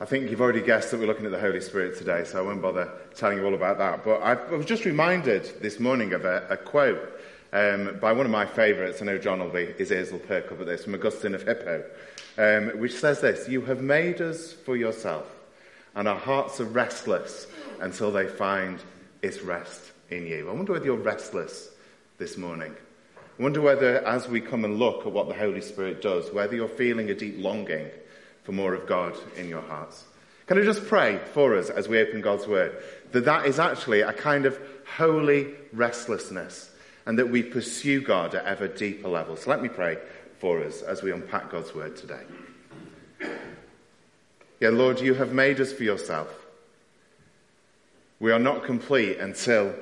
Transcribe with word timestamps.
I 0.00 0.06
think 0.06 0.28
you've 0.28 0.40
already 0.40 0.60
guessed 0.60 0.90
that 0.90 0.98
we're 0.98 1.06
looking 1.06 1.24
at 1.24 1.30
the 1.30 1.38
Holy 1.38 1.60
Spirit 1.60 1.96
today, 1.96 2.24
so 2.24 2.40
I 2.40 2.42
won't 2.42 2.60
bother 2.60 2.90
telling 3.14 3.38
you 3.38 3.46
all 3.46 3.54
about 3.54 3.78
that. 3.78 4.04
But 4.04 4.22
I 4.22 4.34
was 4.52 4.66
just 4.66 4.84
reminded 4.84 5.62
this 5.62 5.78
morning 5.78 6.12
of 6.14 6.24
a, 6.24 6.44
a 6.50 6.56
quote 6.56 7.20
um, 7.52 7.96
by 8.00 8.12
one 8.12 8.26
of 8.26 8.32
my 8.32 8.44
favourites. 8.44 9.00
I 9.00 9.04
know 9.04 9.18
John 9.18 9.38
will 9.38 9.50
be, 9.50 9.66
his 9.66 9.92
ears 9.92 10.10
will 10.10 10.18
perk 10.18 10.50
up 10.50 10.58
at 10.58 10.66
this, 10.66 10.82
from 10.82 10.94
Augustine 10.94 11.36
of 11.36 11.44
Hippo, 11.44 11.84
um, 12.38 12.80
which 12.80 12.94
says 12.94 13.20
this 13.20 13.48
You 13.48 13.60
have 13.62 13.82
made 13.82 14.20
us 14.20 14.52
for 14.52 14.76
yourself, 14.76 15.32
and 15.94 16.08
our 16.08 16.18
hearts 16.18 16.60
are 16.60 16.64
restless 16.64 17.46
until 17.80 18.10
they 18.10 18.26
find 18.26 18.80
its 19.22 19.42
rest 19.42 19.92
in 20.10 20.26
you. 20.26 20.50
I 20.50 20.54
wonder 20.54 20.72
whether 20.72 20.86
you're 20.86 20.96
restless 20.96 21.70
this 22.18 22.36
morning. 22.36 22.74
I 23.38 23.42
wonder 23.42 23.60
whether, 23.60 24.04
as 24.04 24.28
we 24.28 24.40
come 24.40 24.64
and 24.64 24.80
look 24.80 25.06
at 25.06 25.12
what 25.12 25.28
the 25.28 25.34
Holy 25.34 25.60
Spirit 25.60 26.02
does, 26.02 26.32
whether 26.32 26.56
you're 26.56 26.66
feeling 26.66 27.10
a 27.10 27.14
deep 27.14 27.36
longing 27.38 27.88
for 28.44 28.52
more 28.52 28.74
of 28.74 28.86
God 28.86 29.16
in 29.36 29.48
your 29.48 29.62
hearts. 29.62 30.04
Can 30.46 30.58
I 30.58 30.62
just 30.62 30.86
pray 30.86 31.18
for 31.32 31.56
us 31.56 31.70
as 31.70 31.88
we 31.88 31.98
open 31.98 32.20
God's 32.20 32.46
Word 32.46 32.76
that 33.12 33.24
that 33.24 33.46
is 33.46 33.58
actually 33.58 34.02
a 34.02 34.12
kind 34.12 34.46
of 34.46 34.58
holy 34.96 35.48
restlessness 35.72 36.70
and 37.06 37.18
that 37.18 37.30
we 37.30 37.42
pursue 37.42 38.00
God 38.00 38.34
at 38.34 38.44
ever 38.44 38.68
deeper 38.68 39.08
levels. 39.08 39.46
Let 39.46 39.62
me 39.62 39.68
pray 39.68 39.98
for 40.38 40.62
us 40.62 40.82
as 40.82 41.02
we 41.02 41.12
unpack 41.12 41.50
God's 41.50 41.74
Word 41.74 41.96
today. 41.96 42.22
Yeah, 44.60 44.70
Lord, 44.70 45.00
you 45.00 45.14
have 45.14 45.32
made 45.32 45.60
us 45.60 45.72
for 45.72 45.84
yourself. 45.84 46.28
We 48.20 48.32
are 48.32 48.38
not 48.38 48.64
complete 48.64 49.18
until 49.18 49.74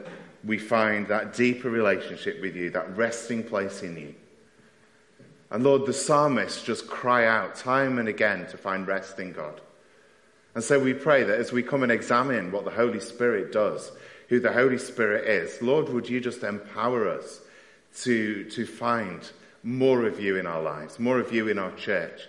we 0.44 0.58
find 0.58 1.06
that 1.08 1.34
deeper 1.34 1.70
relationship 1.70 2.40
with 2.40 2.56
you, 2.56 2.70
that 2.70 2.96
resting 2.96 3.44
place 3.44 3.82
in 3.82 3.96
you. 3.96 4.14
And 5.52 5.62
Lord, 5.62 5.84
the 5.84 5.92
psalmists 5.92 6.62
just 6.62 6.88
cry 6.88 7.26
out 7.26 7.56
time 7.56 7.98
and 7.98 8.08
again 8.08 8.46
to 8.46 8.56
find 8.56 8.86
rest 8.86 9.18
in 9.18 9.32
God. 9.32 9.60
And 10.54 10.64
so 10.64 10.80
we 10.80 10.94
pray 10.94 11.24
that 11.24 11.38
as 11.38 11.52
we 11.52 11.62
come 11.62 11.82
and 11.82 11.92
examine 11.92 12.50
what 12.50 12.64
the 12.64 12.70
Holy 12.70 13.00
Spirit 13.00 13.52
does, 13.52 13.92
who 14.28 14.40
the 14.40 14.52
Holy 14.52 14.78
Spirit 14.78 15.28
is, 15.28 15.60
Lord, 15.60 15.90
would 15.90 16.08
you 16.08 16.22
just 16.22 16.42
empower 16.42 17.06
us 17.06 17.42
to, 17.98 18.44
to 18.44 18.64
find 18.64 19.30
more 19.62 20.06
of 20.06 20.18
you 20.18 20.38
in 20.38 20.46
our 20.46 20.62
lives, 20.62 20.98
more 20.98 21.20
of 21.20 21.34
you 21.34 21.48
in 21.48 21.58
our 21.58 21.72
church, 21.72 22.22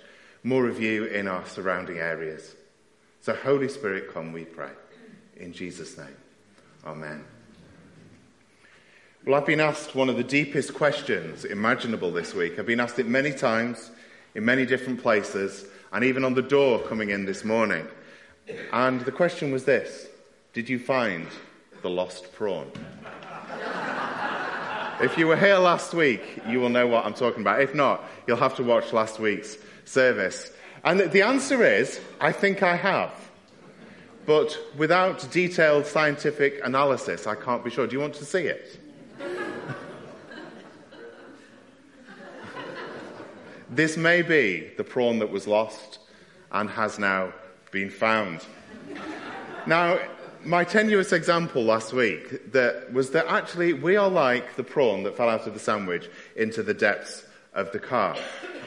more 0.43 0.67
of 0.67 0.81
you 0.81 1.05
in 1.05 1.29
our 1.29 1.45
surrounding 1.45 1.99
areas. 1.99 2.53
So, 3.21 3.33
Holy 3.33 3.69
Spirit, 3.69 4.13
come, 4.13 4.33
we 4.33 4.43
pray. 4.43 4.71
In 5.37 5.53
Jesus' 5.53 5.97
name. 5.97 6.17
Amen. 6.85 7.23
Well, 9.25 9.39
I've 9.39 9.45
been 9.45 9.61
asked 9.61 9.95
one 9.95 10.09
of 10.09 10.17
the 10.17 10.23
deepest 10.23 10.73
questions 10.73 11.45
imaginable 11.45 12.11
this 12.11 12.33
week. 12.33 12.59
I've 12.59 12.65
been 12.65 12.81
asked 12.81 12.99
it 12.99 13.07
many 13.07 13.31
times 13.31 13.89
in 14.35 14.43
many 14.43 14.65
different 14.65 15.01
places 15.01 15.65
and 15.93 16.03
even 16.03 16.25
on 16.25 16.33
the 16.33 16.41
door 16.41 16.79
coming 16.79 17.09
in 17.09 17.23
this 17.23 17.45
morning. 17.45 17.87
And 18.73 18.99
the 18.99 19.13
question 19.13 19.53
was 19.53 19.63
this 19.63 20.07
Did 20.51 20.67
you 20.67 20.77
find 20.77 21.25
the 21.83 21.89
lost 21.89 22.33
prawn? 22.33 22.69
if 25.01 25.17
you 25.17 25.27
were 25.27 25.37
here 25.37 25.57
last 25.57 25.93
week, 25.93 26.41
you 26.49 26.59
will 26.59 26.67
know 26.67 26.85
what 26.85 27.05
I'm 27.05 27.13
talking 27.13 27.43
about. 27.43 27.61
If 27.61 27.73
not, 27.73 28.03
you'll 28.27 28.35
have 28.35 28.57
to 28.57 28.63
watch 28.63 28.91
last 28.91 29.21
week's 29.21 29.55
service. 29.85 30.51
And 30.83 30.99
the 30.99 31.21
answer 31.21 31.63
is 31.63 32.01
I 32.19 32.33
think 32.33 32.61
I 32.61 32.75
have. 32.75 33.13
But 34.25 34.59
without 34.75 35.31
detailed 35.31 35.85
scientific 35.85 36.59
analysis, 36.65 37.25
I 37.25 37.35
can't 37.35 37.63
be 37.63 37.69
sure. 37.69 37.87
Do 37.87 37.93
you 37.93 38.01
want 38.01 38.15
to 38.15 38.25
see 38.25 38.47
it? 38.47 38.82
This 43.75 43.97
may 43.97 44.21
be 44.21 44.69
the 44.77 44.83
prawn 44.83 45.17
that 45.17 45.31
was 45.31 45.47
lost 45.47 45.97
and 46.51 46.69
has 46.69 46.99
now 46.99 47.33
been 47.71 47.89
found. 47.89 48.45
Now, 49.65 49.97
my 50.43 50.63
tenuous 50.63 51.11
example 51.11 51.63
last 51.63 51.91
week 51.91 52.51
that 52.51 52.93
was 52.93 53.09
that 53.11 53.25
actually 53.25 53.73
we 53.73 53.95
are 53.95 54.09
like 54.09 54.55
the 54.57 54.63
prawn 54.63 55.01
that 55.03 55.17
fell 55.17 55.27
out 55.27 55.47
of 55.47 55.55
the 55.55 55.59
sandwich 55.59 56.07
into 56.35 56.61
the 56.61 56.75
depths 56.75 57.25
of 57.55 57.71
the 57.71 57.79
car. 57.79 58.15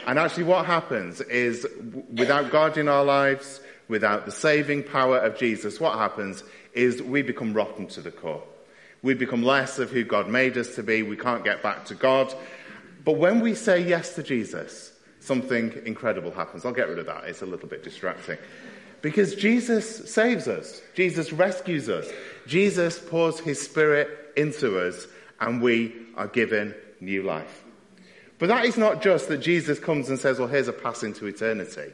And 0.07 0.19
actually 0.19 0.43
what 0.43 0.65
happens 0.65 1.21
is 1.21 1.65
without 2.13 2.51
God 2.51 2.77
in 2.77 2.89
our 2.89 3.05
lives, 3.05 3.61
without 3.87 4.25
the 4.25 4.31
saving 4.33 4.83
power 4.83 5.19
of 5.19 5.37
Jesus, 5.37 5.79
what 5.79 5.97
happens 5.97 6.43
is 6.73 7.01
we 7.01 7.21
become 7.21 7.53
rotten 7.53 7.87
to 7.87 8.01
the 8.01 8.11
core. 8.11 8.43
We 9.03 9.13
become 9.13 9.43
less 9.43 9.79
of 9.79 9.89
who 9.89 10.03
God 10.03 10.27
made 10.27 10.57
us 10.57 10.75
to 10.75 10.83
be. 10.83 11.01
We 11.01 11.15
can't 11.15 11.45
get 11.45 11.63
back 11.63 11.85
to 11.85 11.95
God. 11.95 12.33
But 13.05 13.13
when 13.13 13.39
we 13.39 13.55
say 13.55 13.79
yes 13.79 14.15
to 14.15 14.23
Jesus, 14.23 14.91
something 15.27 15.73
incredible 15.85 16.31
happens. 16.31 16.65
I'll 16.65 16.73
get 16.73 16.89
rid 16.89 16.99
of 16.99 17.05
that. 17.05 17.25
It's 17.25 17.41
a 17.41 17.45
little 17.45 17.67
bit 17.67 17.83
distracting. 17.83 18.37
Because 19.01 19.35
Jesus 19.35 20.11
saves 20.11 20.47
us. 20.47 20.81
Jesus 20.95 21.31
rescues 21.31 21.89
us. 21.89 22.07
Jesus 22.47 22.97
pours 22.97 23.39
his 23.39 23.61
spirit 23.61 24.09
into 24.35 24.79
us 24.79 25.05
and 25.39 25.61
we 25.61 25.93
are 26.15 26.27
given 26.27 26.73
new 26.99 27.21
life. 27.21 27.63
But 28.39 28.49
that 28.49 28.65
is 28.65 28.77
not 28.77 29.01
just 29.01 29.27
that 29.27 29.39
Jesus 29.39 29.79
comes 29.79 30.09
and 30.09 30.17
says, 30.17 30.39
well, 30.39 30.47
here's 30.47 30.67
a 30.67 30.73
pass 30.73 31.03
into 31.03 31.25
eternity. 31.25 31.91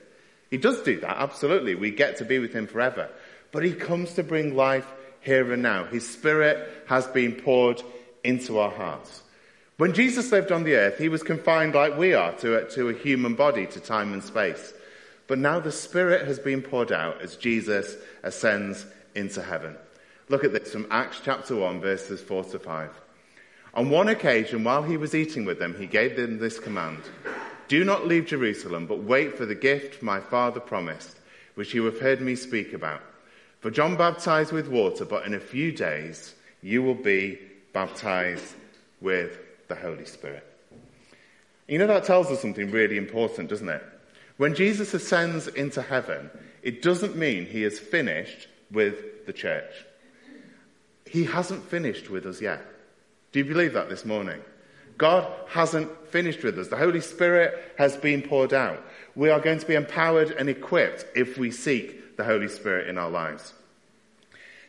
He 0.49 0.57
does 0.57 0.81
do 0.83 0.99
that, 0.99 1.17
absolutely. 1.17 1.75
We 1.75 1.91
get 1.91 2.17
to 2.17 2.25
be 2.25 2.39
with 2.39 2.53
him 2.53 2.67
forever. 2.67 3.09
But 3.51 3.63
he 3.63 3.73
comes 3.73 4.13
to 4.13 4.23
bring 4.23 4.55
life 4.55 4.85
here 5.22 5.51
and 5.51 5.63
now. 5.63 5.85
His 5.85 6.07
spirit 6.07 6.85
has 6.88 7.07
been 7.07 7.33
poured 7.33 7.81
into 8.23 8.59
our 8.59 8.72
hearts. 8.72 9.22
When 9.78 9.94
Jesus 9.94 10.31
lived 10.31 10.51
on 10.51 10.63
the 10.63 10.75
earth, 10.75 11.00
he 11.00 11.09
was 11.09 11.23
confined 11.23 11.73
like 11.73 11.97
we 11.97 12.13
are 12.13 12.34
to 12.34 12.57
a, 12.57 12.69
to 12.72 12.89
a 12.89 12.94
human 12.94 13.34
body, 13.34 13.66
to 13.67 13.79
time 13.79 14.13
and 14.13 14.23
space. 14.23 14.73
But 15.25 15.39
now 15.39 15.59
the 15.59 15.72
Spirit 15.72 16.28
has 16.28 16.38
been 16.38 16.61
poured 16.61 16.91
out 16.91 17.22
as 17.22 17.38
Jesus 17.38 17.95
ascends 18.22 18.85
into 19.16 19.41
heaven. 19.41 19.75
Look 20.29 20.44
at 20.44 20.53
this 20.53 20.72
from 20.72 20.88
Acts 20.91 21.22
chapter 21.23 21.56
1, 21.56 21.81
verses 21.81 22.22
4 22.22 22.44
to 22.45 22.59
5. 22.59 22.89
On 23.73 23.89
one 23.89 24.09
occasion, 24.09 24.63
while 24.63 24.84
he 24.84 24.97
was 24.97 25.16
eating 25.16 25.44
with 25.44 25.57
them, 25.57 25.75
he 25.79 25.88
gave 25.88 26.16
them 26.16 26.38
this 26.38 26.59
command 26.59 27.01
Do 27.67 27.84
not 27.84 28.07
leave 28.07 28.28
Jerusalem, 28.28 28.85
but 28.85 29.03
wait 29.03 29.35
for 29.35 29.47
the 29.47 29.55
gift 29.55 30.03
my 30.03 30.19
Father 30.19 30.59
promised, 30.59 31.16
which 31.55 31.73
you 31.73 31.84
have 31.85 32.00
heard 32.00 32.22
me 32.22 32.35
speak 32.35 32.73
about. 32.73 33.01
For 33.61 33.72
John 33.72 33.95
baptized 33.95 34.51
with 34.51 34.67
water, 34.67 35.05
but 35.05 35.25
in 35.25 35.34
a 35.34 35.40
few 35.40 35.72
days 35.72 36.35
you 36.61 36.84
will 36.84 36.95
be 36.95 37.40
baptized 37.73 38.53
with 39.01 39.40
the 39.73 39.81
Holy 39.81 40.06
Spirit. 40.06 40.45
You 41.67 41.79
know, 41.79 41.88
that 41.88 42.03
tells 42.03 42.28
us 42.28 42.41
something 42.41 42.69
really 42.72 42.97
important, 42.97 43.50
doesn't 43.50 43.69
it? 43.69 43.84
When 44.38 44.53
Jesus 44.53 44.94
ascends 44.94 45.47
into 45.47 45.81
heaven, 45.81 46.29
it 46.61 46.81
doesn't 46.81 47.16
mean 47.16 47.45
he 47.45 47.63
is 47.63 47.79
finished 47.79 48.47
with 48.72 49.25
the 49.25 49.34
church. 49.34 49.72
He 51.06 51.23
hasn't 51.23 51.63
finished 51.63 52.09
with 52.09 52.25
us 52.25 52.41
yet. 52.41 52.61
Do 53.31 53.39
you 53.39 53.45
believe 53.45 53.73
that 53.73 53.89
this 53.89 54.06
morning? 54.06 54.41
God 54.97 55.31
hasn't 55.47 55.90
finished 56.07 56.44
with 56.44 56.59
us. 56.59 56.67
The 56.67 56.78
Holy 56.78 57.01
Spirit 57.01 57.73
has 57.78 57.97
been 57.97 58.22
poured 58.22 58.53
out. 58.53 58.84
We 59.16 59.29
are 59.29 59.40
going 59.40 59.59
to 59.59 59.66
be 59.66 59.75
empowered 59.75 60.31
and 60.31 60.50
equipped 60.50 61.05
if 61.16 61.38
we 61.38 61.50
seek 61.50 62.17
the 62.17 62.23
Holy 62.23 62.47
Spirit 62.47 62.90
in 62.90 62.97
our 62.97 63.09
lives. 63.09 63.53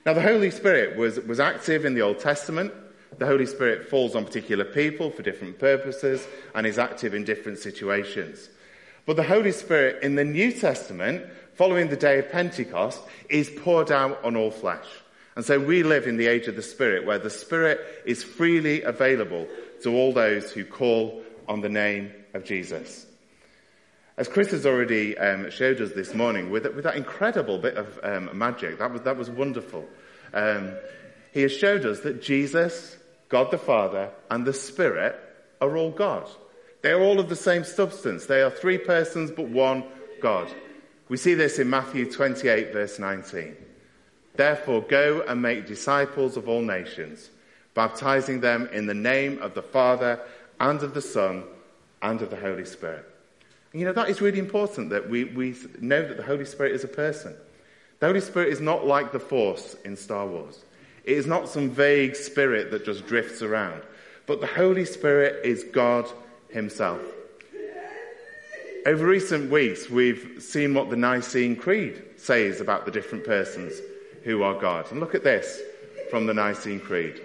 Now, 0.06 0.14
the 0.14 0.22
Holy 0.22 0.50
Spirit 0.50 0.96
was, 0.96 1.20
was 1.20 1.40
active 1.40 1.84
in 1.84 1.94
the 1.94 2.02
Old 2.02 2.20
Testament. 2.20 2.72
The 3.18 3.26
Holy 3.26 3.46
Spirit 3.46 3.88
falls 3.88 4.14
on 4.14 4.24
particular 4.24 4.64
people 4.64 5.10
for 5.10 5.22
different 5.22 5.58
purposes 5.58 6.26
and 6.54 6.66
is 6.66 6.78
active 6.78 7.14
in 7.14 7.24
different 7.24 7.58
situations. 7.58 8.48
But 9.06 9.16
the 9.16 9.22
Holy 9.22 9.52
Spirit 9.52 10.02
in 10.02 10.14
the 10.14 10.24
New 10.24 10.52
Testament, 10.52 11.24
following 11.54 11.88
the 11.88 11.96
day 11.96 12.18
of 12.18 12.30
Pentecost, 12.30 13.00
is 13.28 13.50
poured 13.50 13.92
out 13.92 14.24
on 14.24 14.36
all 14.36 14.50
flesh. 14.50 14.86
And 15.36 15.44
so 15.44 15.58
we 15.58 15.82
live 15.82 16.06
in 16.06 16.16
the 16.16 16.26
age 16.26 16.46
of 16.46 16.56
the 16.56 16.62
Spirit, 16.62 17.04
where 17.04 17.18
the 17.18 17.30
Spirit 17.30 17.80
is 18.06 18.22
freely 18.22 18.82
available 18.82 19.46
to 19.82 19.94
all 19.94 20.12
those 20.12 20.52
who 20.52 20.64
call 20.64 21.22
on 21.48 21.60
the 21.60 21.68
name 21.68 22.12
of 22.34 22.44
Jesus. 22.44 23.06
As 24.16 24.28
Chris 24.28 24.52
has 24.52 24.64
already 24.64 25.18
um, 25.18 25.50
showed 25.50 25.80
us 25.80 25.90
this 25.92 26.14
morning, 26.14 26.50
with, 26.50 26.64
with, 26.74 26.84
that 26.84 26.96
incredible 26.96 27.58
bit 27.58 27.76
of 27.76 27.98
um, 28.04 28.30
magic, 28.32 28.78
that 28.78 28.92
was, 28.92 29.00
that 29.02 29.16
was 29.16 29.28
wonderful. 29.28 29.84
Um, 30.32 30.72
he 31.32 31.42
has 31.42 31.52
showed 31.52 31.84
us 31.84 32.00
that 32.00 32.22
Jesus 32.22 32.96
God 33.28 33.50
the 33.50 33.58
Father, 33.58 34.10
and 34.30 34.44
the 34.44 34.52
Spirit 34.52 35.18
are 35.60 35.76
all 35.76 35.90
God. 35.90 36.28
They 36.82 36.92
are 36.92 37.00
all 37.00 37.18
of 37.18 37.28
the 37.28 37.36
same 37.36 37.64
substance. 37.64 38.26
They 38.26 38.42
are 38.42 38.50
three 38.50 38.78
persons, 38.78 39.30
but 39.30 39.48
one 39.48 39.84
God. 40.20 40.48
We 41.08 41.16
see 41.16 41.34
this 41.34 41.58
in 41.58 41.70
Matthew 41.70 42.10
28, 42.10 42.72
verse 42.72 42.98
19. 42.98 43.56
Therefore, 44.36 44.82
go 44.82 45.24
and 45.26 45.40
make 45.40 45.66
disciples 45.66 46.36
of 46.36 46.48
all 46.48 46.62
nations, 46.62 47.30
baptizing 47.74 48.40
them 48.40 48.68
in 48.72 48.86
the 48.86 48.94
name 48.94 49.40
of 49.40 49.54
the 49.54 49.62
Father 49.62 50.20
and 50.60 50.82
of 50.82 50.94
the 50.94 51.02
Son 51.02 51.44
and 52.02 52.20
of 52.20 52.30
the 52.30 52.36
Holy 52.36 52.64
Spirit. 52.64 53.08
You 53.72 53.84
know, 53.84 53.92
that 53.92 54.08
is 54.08 54.20
really 54.20 54.38
important 54.38 54.90
that 54.90 55.08
we, 55.08 55.24
we 55.24 55.56
know 55.80 56.06
that 56.06 56.16
the 56.16 56.22
Holy 56.22 56.44
Spirit 56.44 56.72
is 56.72 56.84
a 56.84 56.88
person. 56.88 57.34
The 58.00 58.06
Holy 58.06 58.20
Spirit 58.20 58.50
is 58.50 58.60
not 58.60 58.86
like 58.86 59.12
the 59.12 59.18
Force 59.18 59.74
in 59.84 59.96
Star 59.96 60.26
Wars. 60.26 60.60
It 61.04 61.18
is 61.18 61.26
not 61.26 61.48
some 61.48 61.70
vague 61.70 62.16
spirit 62.16 62.70
that 62.70 62.84
just 62.84 63.06
drifts 63.06 63.42
around, 63.42 63.82
but 64.26 64.40
the 64.40 64.46
Holy 64.46 64.84
Spirit 64.84 65.44
is 65.44 65.64
God 65.64 66.10
Himself. 66.48 67.00
Over 68.86 69.06
recent 69.06 69.50
weeks, 69.50 69.88
we've 69.88 70.36
seen 70.40 70.74
what 70.74 70.90
the 70.90 70.96
Nicene 70.96 71.56
Creed 71.56 72.02
says 72.16 72.60
about 72.60 72.84
the 72.84 72.90
different 72.90 73.24
persons 73.24 73.80
who 74.24 74.42
are 74.42 74.60
God. 74.60 74.90
And 74.90 75.00
look 75.00 75.14
at 75.14 75.24
this 75.24 75.60
from 76.10 76.26
the 76.26 76.34
Nicene 76.34 76.80
Creed. 76.80 77.20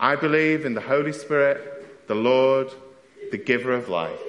I 0.00 0.16
believe 0.16 0.64
in 0.64 0.74
the 0.74 0.80
Holy 0.80 1.12
Spirit, 1.12 2.06
the 2.08 2.14
Lord, 2.14 2.72
the 3.30 3.38
giver 3.38 3.72
of 3.72 3.88
life, 3.88 4.20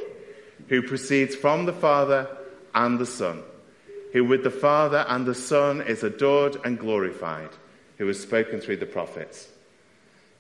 who 0.70 0.82
proceeds 0.82 1.36
from 1.36 1.66
the 1.66 1.74
Father 1.74 2.28
and 2.74 3.00
the 3.00 3.06
Son, 3.06 3.42
who 4.14 4.24
with 4.24 4.44
the 4.44 4.52
Father 4.52 5.06
and 5.10 5.26
the 5.26 5.36
Son 5.36 5.82
is 5.82 6.04
adored 6.04 6.58
and 6.64 6.80
glorified, 6.80 7.50
who 7.98 8.06
was 8.06 8.22
spoken 8.22 8.60
through 8.60 8.78
the 8.78 8.86
prophets. 8.86 9.48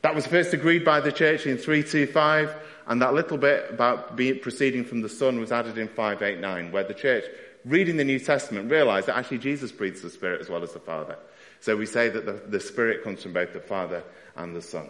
That 0.01 0.15
was 0.15 0.27
first 0.27 0.53
agreed 0.53 0.85
by 0.85 0.99
the 0.99 1.11
church 1.11 1.45
in 1.45 1.57
325 1.57 2.55
and 2.87 3.01
that 3.01 3.13
little 3.13 3.37
bit 3.37 3.69
about 3.69 4.15
being, 4.15 4.39
proceeding 4.39 4.85
from 4.85 5.01
the 5.01 5.09
Son 5.09 5.39
was 5.39 5.51
added 5.51 5.77
in 5.77 5.87
589, 5.87 6.71
where 6.71 6.83
the 6.83 6.93
church, 6.93 7.25
reading 7.65 7.97
the 7.97 8.03
New 8.03 8.19
Testament, 8.19 8.71
realized 8.71 9.07
that 9.07 9.17
actually 9.17 9.39
Jesus 9.39 9.71
breathes 9.71 10.01
the 10.01 10.09
Spirit 10.09 10.39
as 10.39 10.49
well 10.49 10.63
as 10.63 10.73
the 10.73 10.79
Father. 10.79 11.17
So 11.59 11.75
we 11.75 11.85
say 11.85 12.09
that 12.09 12.25
the, 12.25 12.33
the 12.33 12.59
Spirit 12.59 13.03
comes 13.03 13.23
from 13.23 13.33
both 13.33 13.51
the 13.51 13.59
Father 13.59 14.03
and 14.35 14.55
the 14.55 14.61
Son. 14.61 14.87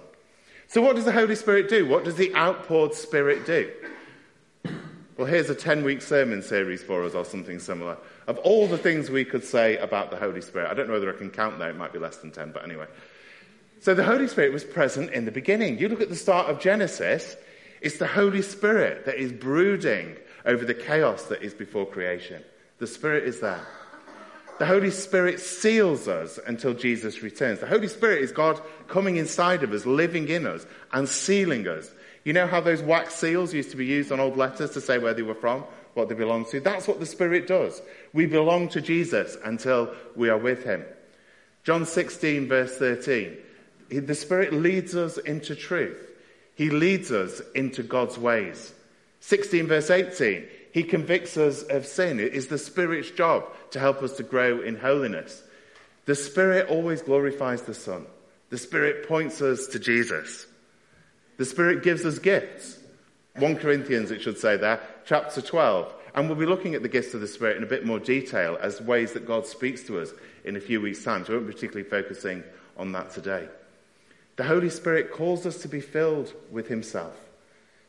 So 0.67 0.81
what 0.81 0.95
does 0.95 1.05
the 1.05 1.11
Holy 1.11 1.35
Spirit 1.35 1.69
do? 1.69 1.87
What 1.87 2.03
does 2.03 2.15
the 2.15 2.35
outpoured 2.35 2.93
Spirit 2.93 3.45
do? 3.45 3.71
Well, 5.17 5.25
here's 5.25 5.49
a 5.49 5.55
10 5.55 5.83
week 5.83 6.01
sermon 6.01 6.43
series 6.43 6.83
for 6.83 7.03
us 7.03 7.15
or 7.15 7.25
something 7.25 7.59
similar 7.59 7.97
of 8.27 8.37
all 8.39 8.67
the 8.67 8.77
things 8.77 9.09
we 9.09 9.25
could 9.25 9.43
say 9.43 9.77
about 9.77 10.11
the 10.11 10.17
Holy 10.17 10.41
Spirit. 10.41 10.69
I 10.69 10.73
don't 10.73 10.87
know 10.87 10.93
whether 10.93 11.13
I 11.13 11.17
can 11.17 11.31
count 11.31 11.57
there, 11.59 11.69
it 11.69 11.77
might 11.77 11.93
be 11.93 11.99
less 11.99 12.17
than 12.17 12.31
10, 12.31 12.51
but 12.51 12.63
anyway. 12.63 12.85
So 13.79 13.93
the 13.93 14.03
Holy 14.03 14.27
Spirit 14.27 14.53
was 14.53 14.63
present 14.63 15.11
in 15.11 15.25
the 15.25 15.31
beginning. 15.31 15.79
You 15.79 15.87
look 15.87 16.01
at 16.01 16.09
the 16.09 16.15
start 16.15 16.49
of 16.49 16.59
Genesis, 16.59 17.35
it's 17.81 17.97
the 17.97 18.07
Holy 18.07 18.41
Spirit 18.41 19.05
that 19.05 19.15
is 19.15 19.31
brooding 19.31 20.17
over 20.45 20.65
the 20.65 20.73
chaos 20.73 21.23
that 21.25 21.41
is 21.41 21.53
before 21.53 21.85
creation. 21.85 22.43
The 22.79 22.87
Spirit 22.87 23.23
is 23.23 23.39
there. 23.39 23.61
The 24.59 24.65
Holy 24.65 24.89
Spirit 24.89 25.39
seals 25.39 26.07
us 26.07 26.39
until 26.47 26.73
Jesus 26.73 27.21
returns. 27.21 27.59
The 27.59 27.67
Holy 27.67 27.87
Spirit 27.87 28.23
is 28.23 28.31
God 28.31 28.59
coming 28.87 29.17
inside 29.17 29.61
of 29.61 29.71
us, 29.71 29.85
living 29.85 30.27
in 30.29 30.47
us, 30.47 30.65
and 30.91 31.07
sealing 31.07 31.67
us. 31.67 31.89
You 32.23 32.33
know 32.33 32.47
how 32.47 32.59
those 32.59 32.81
wax 32.81 33.13
seals 33.15 33.53
used 33.53 33.71
to 33.71 33.77
be 33.77 33.85
used 33.85 34.11
on 34.11 34.19
old 34.19 34.35
letters 34.35 34.71
to 34.71 34.81
say 34.81 34.97
where 34.97 35.13
they 35.13 35.21
were 35.21 35.35
from, 35.35 35.63
what 35.97 36.07
they 36.09 36.15
belong 36.15 36.45
to? 36.45 36.61
That's 36.61 36.87
what 36.87 36.99
the 36.99 37.05
Spirit 37.05 37.47
does. 37.47 37.81
We 38.13 38.25
belong 38.25 38.69
to 38.69 38.81
Jesus 38.81 39.35
until 39.43 39.93
we 40.15 40.29
are 40.29 40.37
with 40.37 40.63
Him. 40.63 40.85
John 41.63 41.85
16, 41.85 42.47
verse 42.47 42.77
13. 42.77 43.37
The 43.89 44.15
Spirit 44.15 44.53
leads 44.53 44.95
us 44.95 45.17
into 45.17 45.55
truth. 45.55 46.11
He 46.55 46.69
leads 46.69 47.11
us 47.11 47.41
into 47.53 47.83
God's 47.83 48.17
ways. 48.17 48.73
16 49.19 49.67
verse 49.67 49.89
18. 49.89 50.45
He 50.73 50.83
convicts 50.83 51.37
us 51.37 51.63
of 51.63 51.85
sin. 51.85 52.19
It 52.19 52.33
is 52.33 52.47
the 52.47 52.57
Spirit's 52.57 53.11
job 53.11 53.45
to 53.71 53.79
help 53.79 54.03
us 54.03 54.17
to 54.17 54.23
grow 54.23 54.61
in 54.61 54.77
holiness. 54.77 55.43
The 56.05 56.15
Spirit 56.15 56.69
always 56.69 57.01
glorifies 57.01 57.63
the 57.63 57.73
Son. 57.73 58.05
The 58.49 58.57
Spirit 58.57 59.07
points 59.07 59.41
us 59.41 59.67
to 59.67 59.79
Jesus. 59.79 60.45
The 61.37 61.45
Spirit 61.45 61.83
gives 61.83 62.05
us 62.05 62.19
gifts. 62.19 62.79
1 63.35 63.57
Corinthians, 63.57 64.11
it 64.11 64.21
should 64.21 64.37
say 64.37 64.57
there, 64.57 64.79
chapter 65.07 65.41
12. 65.41 65.93
And 66.13 66.27
we'll 66.27 66.37
be 66.37 66.45
looking 66.45 66.75
at 66.75 66.81
the 66.81 66.89
gifts 66.89 67.13
of 67.13 67.21
the 67.21 67.27
Spirit 67.27 67.57
in 67.57 67.63
a 67.63 67.67
bit 67.67 67.85
more 67.85 67.99
detail 67.99 68.57
as 68.61 68.81
ways 68.81 69.13
that 69.13 69.25
God 69.25 69.47
speaks 69.47 69.83
to 69.83 69.99
us 69.99 70.11
in 70.43 70.55
a 70.55 70.59
few 70.59 70.81
weeks' 70.81 71.03
time. 71.03 71.25
So 71.25 71.31
we 71.31 71.37
won't 71.37 71.47
be 71.47 71.53
particularly 71.53 71.89
focusing 71.89 72.43
on 72.75 72.91
that 72.91 73.11
today. 73.11 73.47
The 74.35 74.43
Holy 74.43 74.69
Spirit 74.69 75.11
calls 75.11 75.45
us 75.45 75.61
to 75.61 75.67
be 75.67 75.79
filled 75.79 76.33
with 76.51 76.67
Himself. 76.67 77.15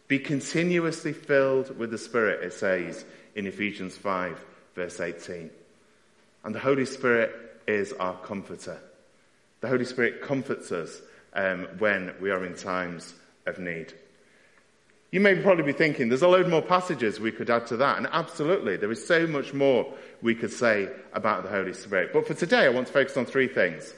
Be 0.09 0.19
continuously 0.19 1.13
filled 1.13 1.77
with 1.79 1.91
the 1.91 1.99
Spirit, 1.99 2.43
it 2.43 2.53
says 2.53 3.05
in 3.35 3.47
Ephesians 3.47 3.97
5, 3.97 4.43
verse 4.75 5.01
18. 5.01 5.51
And 6.45 6.55
the 6.55 6.61
Holy 6.61 6.87
Spirit 6.87 7.35
is 7.67 7.93
our 7.95 8.17
comforter. 8.17 8.79
The 9.61 9.69
Holy 9.69 9.85
Spirit 9.85 10.23
comforts 10.23 10.73
us 10.73 11.01
um, 11.35 11.67
when 11.79 12.15
we 12.21 12.31
are 12.31 12.45
in 12.45 12.55
times 12.55 13.15
of 13.45 13.59
need. 13.59 13.93
You 15.11 15.21
may 15.21 15.37
probably 15.37 15.65
be 15.65 15.73
thinking, 15.73 16.09
there's 16.09 16.23
a 16.23 16.29
load 16.29 16.49
more 16.49 16.61
passages 16.61 17.19
we 17.19 17.33
could 17.33 17.49
add 17.49 17.67
to 17.69 17.77
that. 17.79 17.97
And 17.97 18.07
absolutely, 18.13 18.77
there 18.77 18.93
is 18.93 19.07
so 19.07 19.27
much 19.27 19.55
more 19.55 19.91
we 20.21 20.35
could 20.35 20.53
say 20.53 20.89
about 21.15 21.45
the 21.45 21.49
Holy 21.49 21.73
Spirit. 21.73 22.13
But 22.13 22.27
for 22.27 22.35
today, 22.35 22.67
I 22.67 22.69
want 22.69 22.89
to 22.89 22.93
focus 22.93 23.17
on 23.17 23.25
three 23.25 23.49
things 23.49 23.95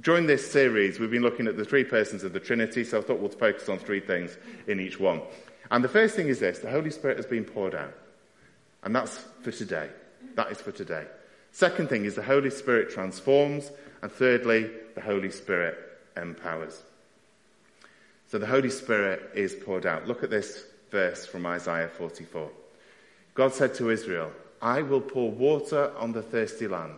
during 0.00 0.26
this 0.26 0.50
series, 0.50 0.98
we've 0.98 1.10
been 1.10 1.22
looking 1.22 1.46
at 1.46 1.56
the 1.56 1.64
three 1.64 1.84
persons 1.84 2.24
of 2.24 2.32
the 2.32 2.40
Trinity, 2.40 2.84
so 2.84 2.98
I 2.98 3.02
thought 3.02 3.20
we'll 3.20 3.28
focus 3.28 3.68
on 3.68 3.78
three 3.78 4.00
things 4.00 4.36
in 4.66 4.80
each 4.80 4.98
one. 4.98 5.22
And 5.70 5.84
the 5.84 5.88
first 5.88 6.16
thing 6.16 6.28
is 6.28 6.40
this 6.40 6.58
the 6.58 6.70
Holy 6.70 6.90
Spirit 6.90 7.16
has 7.16 7.26
been 7.26 7.44
poured 7.44 7.74
out. 7.74 7.94
And 8.82 8.94
that's 8.94 9.18
for 9.42 9.50
today. 9.50 9.88
That 10.34 10.50
is 10.50 10.60
for 10.60 10.72
today. 10.72 11.06
Second 11.52 11.88
thing 11.88 12.04
is 12.04 12.16
the 12.16 12.22
Holy 12.22 12.50
Spirit 12.50 12.90
transforms. 12.90 13.70
And 14.02 14.10
thirdly, 14.10 14.70
the 14.94 15.00
Holy 15.00 15.30
Spirit 15.30 15.78
empowers. 16.16 16.82
So 18.34 18.40
the 18.40 18.46
Holy 18.46 18.68
Spirit 18.68 19.30
is 19.36 19.54
poured 19.54 19.86
out. 19.86 20.08
Look 20.08 20.24
at 20.24 20.30
this 20.30 20.64
verse 20.90 21.24
from 21.24 21.46
Isaiah 21.46 21.86
44. 21.86 22.50
God 23.32 23.54
said 23.54 23.76
to 23.76 23.90
Israel, 23.90 24.32
I 24.60 24.82
will 24.82 25.00
pour 25.00 25.30
water 25.30 25.92
on 25.96 26.10
the 26.10 26.20
thirsty 26.20 26.66
land 26.66 26.96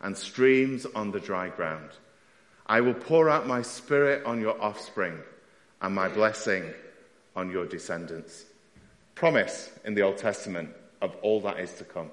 and 0.00 0.16
streams 0.16 0.86
on 0.94 1.10
the 1.10 1.18
dry 1.18 1.48
ground. 1.48 1.90
I 2.64 2.80
will 2.80 2.94
pour 2.94 3.28
out 3.28 3.44
my 3.44 3.60
spirit 3.60 4.24
on 4.24 4.40
your 4.40 4.56
offspring 4.62 5.18
and 5.82 5.96
my 5.96 6.06
blessing 6.06 6.72
on 7.34 7.50
your 7.50 7.66
descendants. 7.66 8.44
Promise 9.16 9.72
in 9.84 9.94
the 9.94 10.02
Old 10.02 10.18
Testament 10.18 10.70
of 11.02 11.12
all 11.22 11.40
that 11.40 11.58
is 11.58 11.72
to 11.78 11.84
come. 11.84 12.12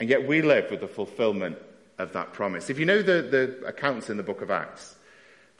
And 0.00 0.08
yet 0.08 0.26
we 0.26 0.42
live 0.42 0.68
with 0.68 0.80
the 0.80 0.88
fulfillment 0.88 1.58
of 1.98 2.12
that 2.14 2.32
promise. 2.32 2.70
If 2.70 2.80
you 2.80 2.86
know 2.86 3.02
the, 3.02 3.22
the 3.22 3.66
accounts 3.68 4.10
in 4.10 4.16
the 4.16 4.24
book 4.24 4.42
of 4.42 4.50
Acts, 4.50 4.96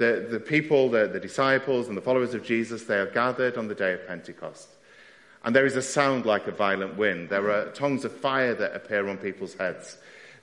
the, 0.02 0.26
the 0.32 0.40
people, 0.40 0.90
the, 0.90 1.06
the 1.06 1.20
disciples, 1.20 1.86
and 1.86 1.96
the 1.96 2.02
followers 2.02 2.34
of 2.34 2.44
Jesus, 2.44 2.84
they 2.84 2.96
are 2.96 3.06
gathered 3.06 3.56
on 3.56 3.68
the 3.68 3.74
day 3.74 3.92
of 3.92 4.04
Pentecost. 4.08 4.68
And 5.44 5.54
there 5.54 5.64
is 5.64 5.76
a 5.76 5.82
sound 5.82 6.26
like 6.26 6.48
a 6.48 6.52
violent 6.52 6.96
wind. 6.96 7.28
There 7.28 7.50
are 7.50 7.70
tongues 7.70 8.04
of 8.04 8.12
fire 8.12 8.54
that 8.54 8.74
appear 8.74 9.08
on 9.08 9.16
people's 9.16 9.54
heads. 9.54 9.98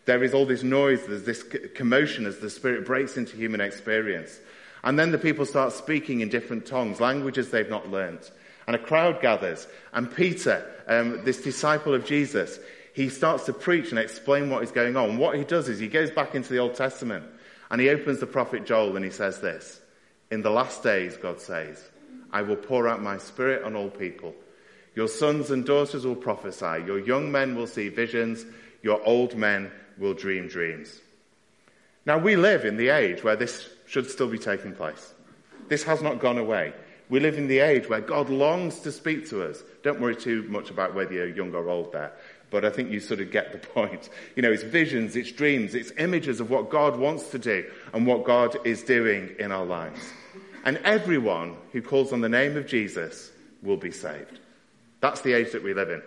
There 0.05 0.23
is 0.23 0.33
all 0.33 0.45
this 0.45 0.63
noise, 0.63 1.05
there's 1.05 1.25
this 1.25 1.43
commotion 1.75 2.25
as 2.25 2.37
the 2.39 2.49
Spirit 2.49 2.85
breaks 2.85 3.17
into 3.17 3.35
human 3.35 3.59
experience. 3.59 4.39
And 4.81 4.97
then 4.97 5.11
the 5.11 5.17
people 5.17 5.45
start 5.45 5.73
speaking 5.73 6.21
in 6.21 6.29
different 6.29 6.65
tongues, 6.65 7.01
languages 7.01 7.51
they've 7.51 7.69
not 7.69 7.91
learnt. 7.91 8.31
And 8.65 8.77
a 8.77 8.79
crowd 8.79 9.21
gathers. 9.21 9.67
And 9.91 10.13
Peter, 10.13 10.65
um, 10.87 11.25
this 11.25 11.41
disciple 11.41 11.93
of 11.93 12.05
Jesus, 12.05 12.59
he 12.93 13.09
starts 13.09 13.45
to 13.45 13.53
preach 13.53 13.89
and 13.89 13.99
explain 13.99 14.49
what 14.49 14.63
is 14.63 14.71
going 14.71 14.95
on. 14.95 15.17
What 15.17 15.35
he 15.35 15.43
does 15.43 15.67
is 15.67 15.79
he 15.79 15.89
goes 15.89 16.11
back 16.11 16.33
into 16.33 16.49
the 16.49 16.59
Old 16.59 16.75
Testament 16.75 17.25
and 17.71 17.79
he 17.79 17.89
opens 17.89 18.19
the 18.19 18.27
prophet 18.27 18.65
Joel 18.65 18.95
and 18.95 19.05
he 19.05 19.11
says 19.11 19.39
this 19.39 19.81
In 20.31 20.41
the 20.41 20.49
last 20.49 20.83
days, 20.83 21.17
God 21.17 21.39
says, 21.39 21.83
I 22.31 22.41
will 22.41 22.55
pour 22.55 22.87
out 22.87 23.01
my 23.01 23.17
spirit 23.17 23.63
on 23.63 23.75
all 23.75 23.89
people. 23.89 24.33
Your 24.95 25.07
sons 25.07 25.51
and 25.51 25.65
daughters 25.65 26.05
will 26.05 26.15
prophesy. 26.15 26.83
Your 26.85 26.99
young 26.99 27.31
men 27.31 27.55
will 27.55 27.67
see 27.67 27.89
visions. 27.89 28.45
Your 28.81 29.03
old 29.05 29.35
men 29.35 29.71
will 29.97 30.13
dream 30.13 30.47
dreams. 30.47 30.99
Now, 32.05 32.17
we 32.17 32.35
live 32.35 32.65
in 32.65 32.77
the 32.77 32.89
age 32.89 33.23
where 33.23 33.35
this 33.35 33.69
should 33.87 34.09
still 34.09 34.29
be 34.29 34.39
taking 34.39 34.73
place. 34.73 35.13
This 35.67 35.83
has 35.83 36.01
not 36.01 36.19
gone 36.19 36.37
away. 36.37 36.73
We 37.09 37.19
live 37.19 37.37
in 37.37 37.47
the 37.47 37.59
age 37.59 37.89
where 37.89 38.01
God 38.01 38.29
longs 38.29 38.79
to 38.81 38.91
speak 38.91 39.29
to 39.29 39.43
us. 39.43 39.63
Don't 39.83 39.99
worry 39.99 40.15
too 40.15 40.43
much 40.43 40.69
about 40.69 40.95
whether 40.95 41.13
you're 41.13 41.27
young 41.27 41.53
or 41.53 41.67
old 41.69 41.91
there, 41.91 42.13
but 42.51 42.65
I 42.65 42.69
think 42.69 42.91
you 42.91 42.99
sort 42.99 43.19
of 43.19 43.31
get 43.31 43.51
the 43.51 43.57
point. 43.73 44.09
You 44.35 44.41
know, 44.41 44.51
it's 44.51 44.63
visions, 44.63 45.15
it's 45.15 45.31
dreams, 45.31 45.75
it's 45.75 45.91
images 45.97 46.39
of 46.39 46.49
what 46.49 46.69
God 46.69 46.97
wants 46.97 47.29
to 47.29 47.39
do 47.39 47.69
and 47.93 48.05
what 48.05 48.23
God 48.23 48.57
is 48.65 48.83
doing 48.83 49.35
in 49.39 49.51
our 49.51 49.65
lives. 49.65 49.99
And 50.65 50.77
everyone 50.77 51.55
who 51.71 51.81
calls 51.81 52.11
on 52.11 52.21
the 52.21 52.29
name 52.29 52.57
of 52.57 52.67
Jesus 52.67 53.31
will 53.63 53.77
be 53.77 53.91
saved. 53.91 54.39
That's 54.99 55.21
the 55.21 55.33
age 55.33 55.51
that 55.53 55.63
we 55.63 55.73
live 55.73 55.89
in. 55.89 56.01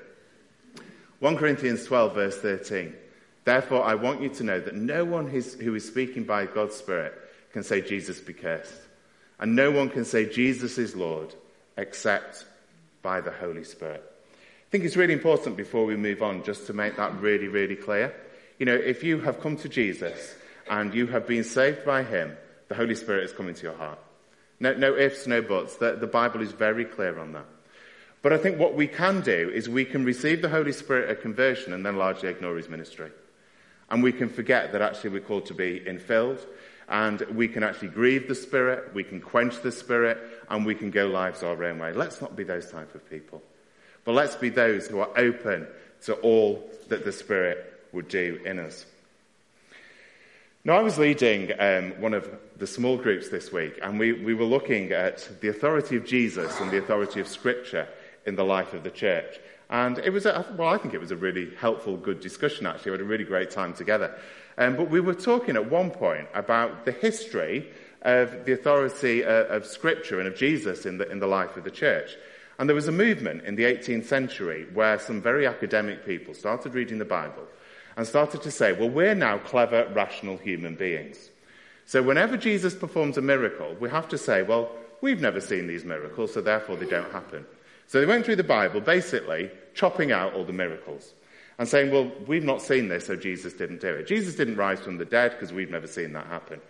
1 1.20 1.36
Corinthians 1.36 1.84
12, 1.84 2.14
verse 2.14 2.38
13. 2.38 2.94
Therefore, 3.44 3.84
I 3.84 3.94
want 3.94 4.20
you 4.20 4.28
to 4.28 4.44
know 4.44 4.60
that 4.60 4.74
no 4.74 5.04
one 5.04 5.28
who 5.28 5.74
is 5.74 5.86
speaking 5.86 6.24
by 6.24 6.46
God's 6.46 6.76
Spirit 6.76 7.14
can 7.52 7.62
say, 7.62 7.80
Jesus 7.80 8.20
be 8.20 8.32
cursed. 8.32 8.72
And 9.38 9.56
no 9.56 9.70
one 9.70 9.88
can 9.88 10.04
say, 10.04 10.28
Jesus 10.28 10.78
is 10.78 10.94
Lord, 10.94 11.34
except 11.76 12.44
by 13.02 13.20
the 13.20 13.32
Holy 13.32 13.64
Spirit. 13.64 14.11
I 14.72 14.74
think 14.74 14.84
it's 14.84 14.96
really 14.96 15.12
important 15.12 15.58
before 15.58 15.84
we 15.84 15.96
move 15.96 16.22
on 16.22 16.44
just 16.44 16.66
to 16.68 16.72
make 16.72 16.96
that 16.96 17.20
really, 17.20 17.46
really 17.46 17.76
clear. 17.76 18.14
You 18.58 18.64
know, 18.64 18.74
if 18.74 19.04
you 19.04 19.20
have 19.20 19.38
come 19.38 19.58
to 19.58 19.68
Jesus 19.68 20.34
and 20.66 20.94
you 20.94 21.06
have 21.08 21.26
been 21.26 21.44
saved 21.44 21.84
by 21.84 22.04
Him, 22.04 22.34
the 22.68 22.74
Holy 22.74 22.94
Spirit 22.94 23.24
is 23.24 23.34
coming 23.34 23.54
to 23.54 23.62
your 23.64 23.74
heart. 23.74 23.98
No, 24.60 24.72
no 24.72 24.96
ifs, 24.96 25.26
no 25.26 25.42
buts. 25.42 25.76
The, 25.76 25.96
the 25.96 26.06
Bible 26.06 26.40
is 26.40 26.52
very 26.52 26.86
clear 26.86 27.18
on 27.18 27.32
that. 27.32 27.44
But 28.22 28.32
I 28.32 28.38
think 28.38 28.58
what 28.58 28.72
we 28.72 28.86
can 28.86 29.20
do 29.20 29.50
is 29.52 29.68
we 29.68 29.84
can 29.84 30.06
receive 30.06 30.40
the 30.40 30.48
Holy 30.48 30.72
Spirit 30.72 31.10
at 31.10 31.20
conversion 31.20 31.74
and 31.74 31.84
then 31.84 31.96
largely 31.98 32.30
ignore 32.30 32.56
His 32.56 32.70
ministry. 32.70 33.10
And 33.90 34.02
we 34.02 34.12
can 34.12 34.30
forget 34.30 34.72
that 34.72 34.80
actually 34.80 35.10
we're 35.10 35.20
called 35.20 35.44
to 35.46 35.54
be 35.54 35.80
infilled 35.80 36.40
and 36.88 37.20
we 37.34 37.46
can 37.46 37.62
actually 37.62 37.88
grieve 37.88 38.26
the 38.26 38.34
Spirit, 38.34 38.94
we 38.94 39.04
can 39.04 39.20
quench 39.20 39.60
the 39.60 39.70
Spirit, 39.70 40.16
and 40.48 40.64
we 40.64 40.74
can 40.74 40.90
go 40.90 41.08
lives 41.08 41.42
our 41.42 41.62
own 41.62 41.78
way. 41.78 41.92
Let's 41.92 42.22
not 42.22 42.36
be 42.36 42.44
those 42.44 42.70
type 42.70 42.94
of 42.94 43.06
people. 43.10 43.42
But 44.04 44.12
let's 44.12 44.36
be 44.36 44.48
those 44.48 44.86
who 44.86 45.00
are 45.00 45.10
open 45.16 45.66
to 46.02 46.14
all 46.14 46.68
that 46.88 47.04
the 47.04 47.12
Spirit 47.12 47.72
would 47.92 48.08
do 48.08 48.40
in 48.44 48.58
us. 48.58 48.86
Now, 50.64 50.76
I 50.78 50.82
was 50.82 50.96
leading 50.96 51.50
um, 51.58 52.00
one 52.00 52.14
of 52.14 52.28
the 52.56 52.66
small 52.68 52.96
groups 52.96 53.28
this 53.28 53.52
week, 53.52 53.80
and 53.82 53.98
we, 53.98 54.12
we 54.12 54.34
were 54.34 54.44
looking 54.44 54.92
at 54.92 55.28
the 55.40 55.48
authority 55.48 55.96
of 55.96 56.04
Jesus 56.04 56.60
and 56.60 56.70
the 56.70 56.78
authority 56.78 57.18
of 57.18 57.26
Scripture 57.26 57.88
in 58.26 58.36
the 58.36 58.44
life 58.44 58.72
of 58.72 58.84
the 58.84 58.90
church. 58.90 59.40
And 59.70 59.98
it 59.98 60.10
was, 60.10 60.26
a, 60.26 60.46
well, 60.56 60.68
I 60.68 60.78
think 60.78 60.94
it 60.94 61.00
was 61.00 61.10
a 61.10 61.16
really 61.16 61.52
helpful, 61.56 61.96
good 61.96 62.20
discussion, 62.20 62.66
actually. 62.66 62.92
We 62.92 62.98
had 62.98 63.06
a 63.06 63.08
really 63.08 63.24
great 63.24 63.50
time 63.50 63.74
together. 63.74 64.16
Um, 64.58 64.76
but 64.76 64.90
we 64.90 65.00
were 65.00 65.14
talking 65.14 65.56
at 65.56 65.70
one 65.70 65.90
point 65.90 66.28
about 66.34 66.84
the 66.84 66.92
history 66.92 67.68
of 68.02 68.44
the 68.44 68.52
authority 68.52 69.24
uh, 69.24 69.44
of 69.44 69.66
Scripture 69.66 70.18
and 70.18 70.28
of 70.28 70.36
Jesus 70.36 70.86
in 70.86 70.98
the, 70.98 71.10
in 71.10 71.18
the 71.18 71.26
life 71.26 71.56
of 71.56 71.64
the 71.64 71.70
church. 71.70 72.16
And 72.58 72.68
there 72.68 72.76
was 72.76 72.88
a 72.88 72.92
movement 72.92 73.44
in 73.44 73.56
the 73.56 73.64
18th 73.64 74.04
century 74.04 74.66
where 74.72 74.98
some 74.98 75.20
very 75.20 75.46
academic 75.46 76.06
people 76.06 76.34
started 76.34 76.74
reading 76.74 76.98
the 76.98 77.04
Bible 77.04 77.44
and 77.96 78.06
started 78.06 78.42
to 78.42 78.50
say, 78.50 78.72
well, 78.72 78.90
we're 78.90 79.14
now 79.14 79.38
clever, 79.38 79.90
rational 79.94 80.36
human 80.36 80.74
beings. 80.74 81.30
So 81.84 82.02
whenever 82.02 82.36
Jesus 82.36 82.74
performs 82.74 83.18
a 83.18 83.22
miracle, 83.22 83.74
we 83.80 83.90
have 83.90 84.08
to 84.08 84.18
say, 84.18 84.42
well, 84.42 84.70
we've 85.00 85.20
never 85.20 85.40
seen 85.40 85.66
these 85.66 85.84
miracles, 85.84 86.32
so 86.32 86.40
therefore 86.40 86.76
they 86.76 86.86
don't 86.86 87.10
happen. 87.10 87.44
So 87.86 88.00
they 88.00 88.06
went 88.06 88.24
through 88.24 88.36
the 88.36 88.44
Bible, 88.44 88.80
basically 88.80 89.50
chopping 89.74 90.12
out 90.12 90.34
all 90.34 90.44
the 90.44 90.52
miracles 90.52 91.12
and 91.58 91.68
saying, 91.68 91.90
well, 91.90 92.10
we've 92.26 92.44
not 92.44 92.62
seen 92.62 92.88
this, 92.88 93.06
so 93.06 93.16
Jesus 93.16 93.52
didn't 93.52 93.80
do 93.80 93.88
it. 93.88 94.06
Jesus 94.06 94.34
didn't 94.34 94.56
rise 94.56 94.80
from 94.80 94.98
the 94.98 95.04
dead 95.04 95.32
because 95.32 95.52
we've 95.52 95.70
never 95.70 95.86
seen 95.86 96.12
that 96.12 96.26
happen. 96.26 96.60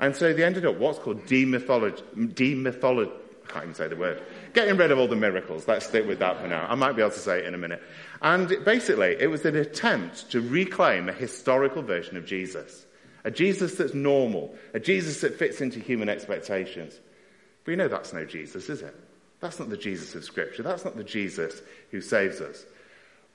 And 0.00 0.16
so 0.16 0.32
they 0.32 0.42
ended 0.42 0.66
up 0.66 0.78
what's 0.78 0.98
called 0.98 1.24
demythology, 1.26 2.02
demythology, 2.34 3.12
I 3.44 3.52
can't 3.52 3.64
even 3.64 3.74
say 3.74 3.88
the 3.88 3.96
word, 3.96 4.22
getting 4.54 4.76
rid 4.76 4.90
of 4.90 4.98
all 4.98 5.08
the 5.08 5.16
miracles. 5.16 5.66
Let's 5.68 5.86
stick 5.86 6.06
with 6.06 6.20
that 6.20 6.40
for 6.40 6.48
now. 6.48 6.66
I 6.68 6.74
might 6.74 6.92
be 6.92 7.02
able 7.02 7.12
to 7.12 7.18
say 7.18 7.40
it 7.40 7.46
in 7.46 7.54
a 7.54 7.58
minute. 7.58 7.82
And 8.20 8.48
basically, 8.64 9.16
it 9.18 9.28
was 9.28 9.44
an 9.44 9.56
attempt 9.56 10.30
to 10.30 10.40
reclaim 10.40 11.08
a 11.08 11.12
historical 11.12 11.82
version 11.82 12.16
of 12.16 12.24
Jesus. 12.24 12.86
A 13.24 13.30
Jesus 13.30 13.74
that's 13.74 13.94
normal. 13.94 14.54
A 14.74 14.80
Jesus 14.80 15.20
that 15.20 15.38
fits 15.38 15.60
into 15.60 15.80
human 15.80 16.08
expectations. 16.08 16.98
But 17.64 17.72
you 17.72 17.76
know 17.76 17.88
that's 17.88 18.12
no 18.12 18.24
Jesus, 18.24 18.68
is 18.68 18.82
it? 18.82 18.94
That's 19.40 19.58
not 19.58 19.70
the 19.70 19.76
Jesus 19.76 20.14
of 20.14 20.24
Scripture. 20.24 20.62
That's 20.62 20.84
not 20.84 20.96
the 20.96 21.04
Jesus 21.04 21.62
who 21.90 22.00
saves 22.00 22.40
us. 22.40 22.64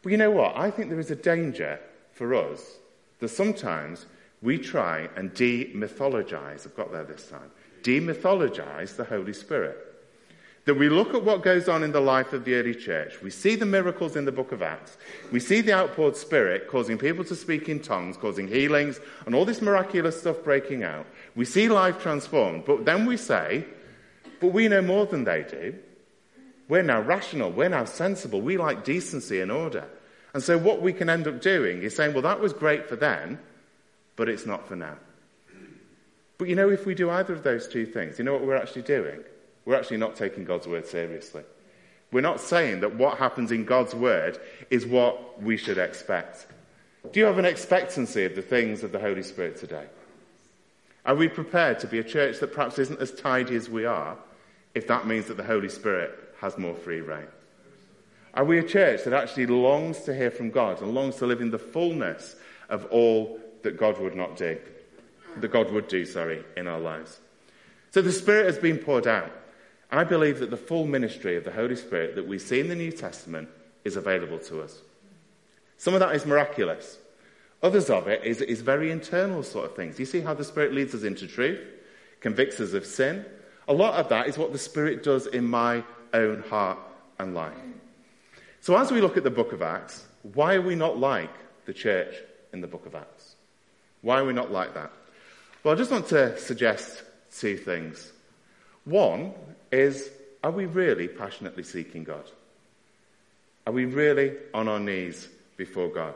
But 0.02 0.12
you 0.12 0.18
know 0.18 0.32
what? 0.32 0.56
I 0.56 0.72
think 0.72 0.90
there 0.90 1.00
is 1.00 1.12
a 1.12 1.16
danger 1.16 1.80
for 2.14 2.34
us 2.34 2.78
that 3.20 3.30
sometimes 3.30 4.06
we 4.42 4.58
try 4.58 5.10
and 5.16 5.34
demythologize, 5.34 6.66
I've 6.66 6.76
got 6.76 6.92
there 6.92 7.04
this 7.04 7.28
time, 7.28 7.52
demythologize 7.82 8.96
the 8.96 9.04
Holy 9.04 9.34
Spirit. 9.34 9.78
That 10.68 10.76
we 10.76 10.90
look 10.90 11.14
at 11.14 11.24
what 11.24 11.44
goes 11.44 11.70
on 11.70 11.82
in 11.82 11.94
the 11.94 12.02
life 12.02 12.34
of 12.34 12.44
the 12.44 12.56
early 12.56 12.76
church. 12.76 13.22
We 13.22 13.30
see 13.30 13.56
the 13.56 13.66
miracles 13.66 14.18
in 14.18 14.26
the 14.26 14.34
book 14.34 14.52
of 14.52 14.62
Acts. 14.62 14.98
We 15.32 15.40
see 15.40 15.62
the 15.62 15.72
outpoured 15.72 16.18
spirit 16.18 16.68
causing 16.68 16.98
people 16.98 17.24
to 17.24 17.38
speak 17.38 17.70
in 17.70 17.80
tongues, 17.80 18.18
causing 18.18 18.50
healings, 18.50 19.00
and 19.26 19.34
all 19.34 19.46
this 19.46 19.62
miraculous 19.62 20.20
stuff 20.20 20.44
breaking 20.44 20.84
out. 20.84 21.06
We 21.38 21.46
see 21.46 21.70
life 21.70 22.02
transformed. 22.02 22.66
But 22.66 22.84
then 22.84 23.06
we 23.06 23.16
say, 23.16 23.64
but 24.42 24.50
we 24.50 24.68
know 24.68 24.82
more 24.82 25.06
than 25.06 25.24
they 25.24 25.44
do. 25.44 25.74
We're 26.68 26.84
now 26.84 27.00
rational. 27.00 27.50
We're 27.50 27.70
now 27.70 27.86
sensible. 27.86 28.42
We 28.42 28.58
like 28.58 28.84
decency 28.84 29.40
and 29.40 29.54
order. 29.54 29.88
And 30.34 30.44
so 30.44 30.58
what 30.58 30.82
we 30.82 30.92
can 30.92 31.10
end 31.10 31.30
up 31.30 31.40
doing 31.40 31.82
is 31.82 31.96
saying, 31.96 32.12
well, 32.12 32.24
that 32.24 32.42
was 32.42 32.52
great 32.52 32.90
for 32.90 32.98
them, 32.98 33.40
but 34.18 34.28
it's 34.28 34.46
not 34.46 34.68
for 34.68 34.76
now. 34.76 34.98
But 36.38 36.50
you 36.50 36.56
know, 36.56 36.70
if 36.70 36.86
we 36.86 36.94
do 36.94 37.10
either 37.10 37.32
of 37.32 37.44
those 37.44 37.70
two 37.70 37.86
things, 37.86 38.20
you 38.20 38.26
know 38.26 38.34
what 38.34 38.46
we're 38.46 38.58
actually 38.58 38.82
doing? 38.82 39.24
We're 39.68 39.76
actually 39.76 39.98
not 39.98 40.16
taking 40.16 40.46
God's 40.46 40.66
word 40.66 40.88
seriously. 40.88 41.44
We're 42.14 42.22
not 42.22 42.40
saying 42.40 42.80
that 42.80 42.96
what 42.96 43.18
happens 43.18 43.52
in 43.52 43.66
God's 43.66 43.94
word 43.94 44.40
is 44.70 44.86
what 44.86 45.44
we 45.44 45.58
should 45.58 45.78
expect. 45.78 46.48
Do 47.12 47.20
you 47.20 47.26
have 47.26 47.38
an 47.38 47.44
expectancy 47.44 48.24
of 48.24 48.34
the 48.34 48.42
things 48.42 48.82
of 48.82 48.94
the 48.94 49.00
Holy 49.00 49.24
Spirit 49.24 49.58
today? 49.58 49.84
Are 51.06 51.16
we 51.16 51.28
prepared 51.28 51.80
to 51.80 51.88
be 51.88 52.00
a 52.00 52.04
church 52.04 52.40
that 52.40 52.54
perhaps 52.54 52.80
isn't 52.80 53.02
as 53.02 53.12
tidy 53.12 53.58
as 53.58 53.70
we 53.70 53.84
are 53.84 54.18
if 54.74 54.88
that 54.88 55.06
means 55.06 55.26
that 55.26 55.36
the 55.36 55.44
Holy 55.44 55.68
Spirit 55.68 56.18
has 56.40 56.58
more 56.58 56.74
free 56.74 57.02
reign? 57.02 57.28
Are 58.36 58.46
we 58.46 58.60
a 58.60 58.64
church 58.64 59.04
that 59.04 59.12
actually 59.12 59.48
longs 59.48 60.00
to 60.04 60.16
hear 60.16 60.32
from 60.32 60.50
God 60.50 60.82
and 60.82 60.94
longs 60.94 61.18
to 61.18 61.26
live 61.26 61.42
in 61.42 61.52
the 61.52 61.60
fullness 61.60 62.38
of 62.70 62.86
all 62.86 63.38
that 63.64 63.78
God 63.78 64.00
would 64.00 64.16
not 64.16 64.38
do, 64.38 64.58
that 65.42 65.52
God 65.52 65.74
would 65.74 65.90
do, 65.90 66.06
sorry, 66.06 66.46
in 66.56 66.70
our 66.70 66.80
lives? 66.80 67.20
So 67.92 68.02
the 68.02 68.14
Spirit 68.14 68.46
has 68.46 68.58
been 68.58 68.78
poured 68.78 69.08
out. 69.08 69.32
I 69.91 70.03
believe 70.03 70.39
that 70.39 70.50
the 70.50 70.58
full 70.58 70.86
ministry 70.86 71.38
of 71.38 71.44
the 71.44 71.51
Holy 71.51 71.75
Spirit 71.75 72.15
that 72.15 72.27
we 72.27 72.39
see 72.39 72.60
in 72.60 72.67
the 72.67 72.75
New 72.75 72.91
Testament 72.91 73.50
is 73.84 73.96
available 73.96 74.39
to 74.39 74.62
us. 74.62 74.82
Some 75.77 75.94
of 75.94 76.01
that 76.01 76.15
is 76.15 76.25
miraculous. 76.25 76.98
Others 77.63 77.89
of 77.89 78.08
it 78.08 78.24
is, 78.24 78.41
is 78.41 78.62
very 78.62 78.91
internal 78.91 79.44
sort 79.44 79.65
of 79.65 79.75
things. 79.75 80.00
You 80.00 80.06
see 80.06 80.22
how 80.22 80.34
the 80.34 80.44
Spirit 80.44 80.74
leads 80.74 80.94
us 80.94 81.03
into 81.03 81.25
truth, 81.27 81.60
convicts 82.20 82.60
us 82.60 82.74
of 82.74 82.86
sin? 82.86 83.25
A 83.67 83.74
lot 83.74 83.96
of 83.96 84.10
that 84.10 84.27
is 84.27 84.38
what 84.38 84.51
the 84.51 84.60
Spirit 84.60 85.03
does 85.03 85.25
in 85.27 85.46
my 85.46 85.84
own 86.13 86.44
heart 86.44 86.79
and 87.20 87.34
life. 87.34 87.53
So 88.62 88.75
as 88.75 88.91
we 88.91 89.01
look 89.01 89.17
at 89.17 89.24
the 89.24 89.29
book 89.29 89.53
of 89.53 89.62
Acts, 89.62 90.06
why 90.34 90.56
are 90.56 90.62
we 90.62 90.75
not 90.75 90.98
like 90.98 91.34
the 91.65 91.74
church 91.74 92.13
in 92.53 92.62
the 92.62 92.67
book 92.67 92.86
of 92.86 92.96
Acts? 92.96 93.36
Why 94.01 94.20
are 94.20 94.25
we 94.25 94.34
not 94.34 94.51
like 94.51 94.74
that? 94.74 94.91
Well, 95.63 95.74
I 95.74 95.77
just 95.77 95.91
want 95.91 96.08
to 96.10 96.38
suggest 96.38 97.03
two 97.32 97.58
things. 97.58 98.12
One 98.86 99.34
is 99.72 100.10
are 100.44 100.52
we 100.52 100.66
really 100.66 101.08
passionately 101.08 101.64
seeking 101.64 102.04
God? 102.04 102.24
Are 103.66 103.74
we 103.74 103.86
really 103.86 104.34
on 104.54 104.68
our 104.68 104.80
knees 104.80 105.28
before 105.58 105.90
God? 105.90 106.16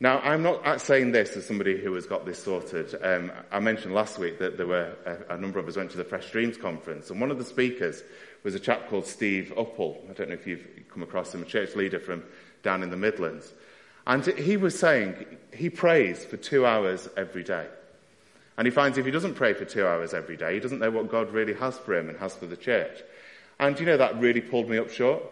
Now, 0.00 0.18
I'm 0.18 0.42
not 0.42 0.80
saying 0.80 1.12
this 1.12 1.36
as 1.36 1.46
somebody 1.46 1.80
who 1.80 1.94
has 1.94 2.06
got 2.06 2.26
this 2.26 2.42
sorted. 2.42 2.92
Um, 3.02 3.30
I 3.52 3.60
mentioned 3.60 3.94
last 3.94 4.18
week 4.18 4.40
that 4.40 4.56
there 4.56 4.66
were 4.66 4.96
a, 5.06 5.34
a, 5.34 5.38
number 5.38 5.60
of 5.60 5.68
us 5.68 5.76
went 5.76 5.92
to 5.92 5.96
the 5.96 6.02
Fresh 6.02 6.26
Streams 6.26 6.56
conference, 6.56 7.08
and 7.08 7.20
one 7.20 7.30
of 7.30 7.38
the 7.38 7.44
speakers 7.44 8.02
was 8.42 8.56
a 8.56 8.60
chap 8.60 8.88
called 8.88 9.06
Steve 9.06 9.52
Uppal. 9.56 9.96
I 10.10 10.12
don't 10.14 10.28
know 10.28 10.34
if 10.34 10.44
you've 10.44 10.66
come 10.92 11.04
across 11.04 11.32
him, 11.32 11.42
a 11.42 11.44
church 11.44 11.76
leader 11.76 12.00
from 12.00 12.24
down 12.64 12.82
in 12.82 12.90
the 12.90 12.96
Midlands. 12.96 13.52
And 14.04 14.26
he 14.26 14.56
was 14.56 14.76
saying 14.76 15.24
he 15.54 15.70
prays 15.70 16.24
for 16.24 16.36
two 16.36 16.66
hours 16.66 17.08
every 17.16 17.44
day. 17.44 17.68
And 18.56 18.66
he 18.66 18.70
finds 18.70 18.98
if 18.98 19.06
he 19.06 19.10
doesn't 19.10 19.34
pray 19.34 19.54
for 19.54 19.64
two 19.64 19.86
hours 19.86 20.12
every 20.12 20.36
day, 20.36 20.54
he 20.54 20.60
doesn't 20.60 20.78
know 20.78 20.90
what 20.90 21.10
God 21.10 21.32
really 21.32 21.54
has 21.54 21.78
for 21.78 21.94
him 21.94 22.08
and 22.08 22.18
has 22.18 22.34
for 22.34 22.46
the 22.46 22.56
church. 22.56 23.02
And 23.58 23.78
you 23.78 23.86
know, 23.86 23.96
that 23.96 24.20
really 24.20 24.40
pulled 24.40 24.68
me 24.68 24.78
up 24.78 24.90
short. 24.90 25.22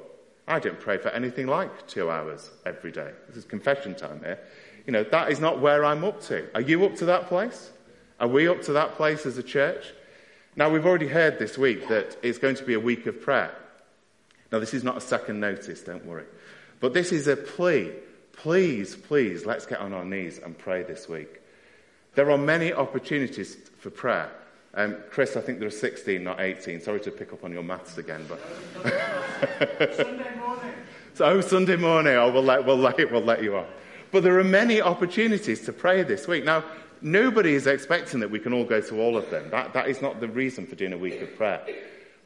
I 0.49 0.59
don't 0.59 0.81
pray 0.81 0.99
for 0.99 1.11
anything 1.11 1.47
like 1.47 1.87
two 1.87 2.11
hours 2.11 2.51
every 2.67 2.91
day. 2.91 3.11
This 3.29 3.37
is 3.37 3.45
confession 3.45 3.95
time 3.95 4.21
here. 4.21 4.39
You 4.87 4.93
know, 4.93 5.05
that 5.05 5.31
is 5.31 5.39
not 5.39 5.61
where 5.61 5.85
I'm 5.85 6.05
up 6.05 6.23
to. 6.23 6.49
Are 6.55 6.61
you 6.61 6.85
up 6.85 6.97
to 6.97 7.05
that 7.07 7.29
place? 7.29 7.71
Are 8.19 8.29
we 8.29 8.49
up 8.49 8.63
to 8.63 8.73
that 8.73 8.97
place 8.97 9.27
as 9.27 9.39
a 9.39 9.43
church? 9.43 9.85
Now, 10.57 10.69
we've 10.69 10.85
already 10.85 11.07
heard 11.07 11.39
this 11.39 11.57
week 11.57 11.89
that 11.89 12.17
it's 12.23 12.39
going 12.39 12.57
to 12.57 12.65
be 12.65 12.75
a 12.75 12.81
week 12.81 13.07
of 13.07 13.21
prayer. 13.21 13.55
Now, 14.51 14.59
this 14.59 14.75
is 14.75 14.83
not 14.83 14.97
a 14.97 15.01
second 15.01 15.39
notice, 15.39 15.81
don't 15.83 16.05
worry. 16.05 16.25
But 16.81 16.93
this 16.93 17.13
is 17.13 17.29
a 17.29 17.37
plea. 17.37 17.93
Please, 18.33 18.97
please, 18.97 19.47
let's 19.47 19.67
get 19.67 19.79
on 19.79 19.93
our 19.93 20.05
knees 20.05 20.39
and 20.39 20.59
pray 20.59 20.83
this 20.83 21.09
week. 21.09 21.40
There 22.15 22.31
are 22.31 22.39
many 22.39 22.73
opportunities 22.73 23.57
for 23.79 23.91
prayer. 23.91 24.31
Um, 24.75 24.97
Chris, 25.11 25.37
I 25.37 25.41
think 25.41 25.59
there 25.59 25.69
are 25.69 25.73
16, 25.73 26.23
not 26.23 26.41
18. 26.41 26.81
Sorry 26.81 27.01
to 27.01 27.11
pick 27.11 27.33
up 27.33 27.45
on 27.45 27.53
your 27.53 27.63
maths 27.63 27.99
again, 27.99 28.25
but. 28.29 28.41
Sunday 29.97 30.37
morning. 30.39 30.73
So, 31.15 31.25
oh, 31.25 31.41
Sunday 31.41 31.77
morning. 31.77 32.15
Oh, 32.15 32.31
we'll 32.31 32.43
let, 32.43 32.65
we'll, 32.65 32.77
let, 32.77 32.99
we'll 33.11 33.21
let 33.21 33.43
you 33.43 33.57
off. 33.57 33.67
But 34.13 34.23
there 34.23 34.39
are 34.39 34.45
many 34.45 34.81
opportunities 34.81 35.65
to 35.67 35.73
pray 35.73 36.03
this 36.03 36.27
week. 36.27 36.45
Now, 36.45 36.65
nobody 37.01 37.55
is 37.55 37.67
expecting 37.67 38.21
that 38.21 38.31
we 38.31 38.39
can 38.39 38.53
all 38.53 38.65
go 38.65 38.81
to 38.81 39.01
all 39.01 39.17
of 39.17 39.29
them. 39.31 39.51
That, 39.51 39.73
that 39.73 39.89
is 39.89 40.03
not 40.03 40.21
the 40.21 40.29
reason 40.29 40.67
for 40.67 40.75
doing 40.77 40.93
a 40.93 40.99
week 40.99 41.21
of 41.21 41.37
prayer. 41.37 41.65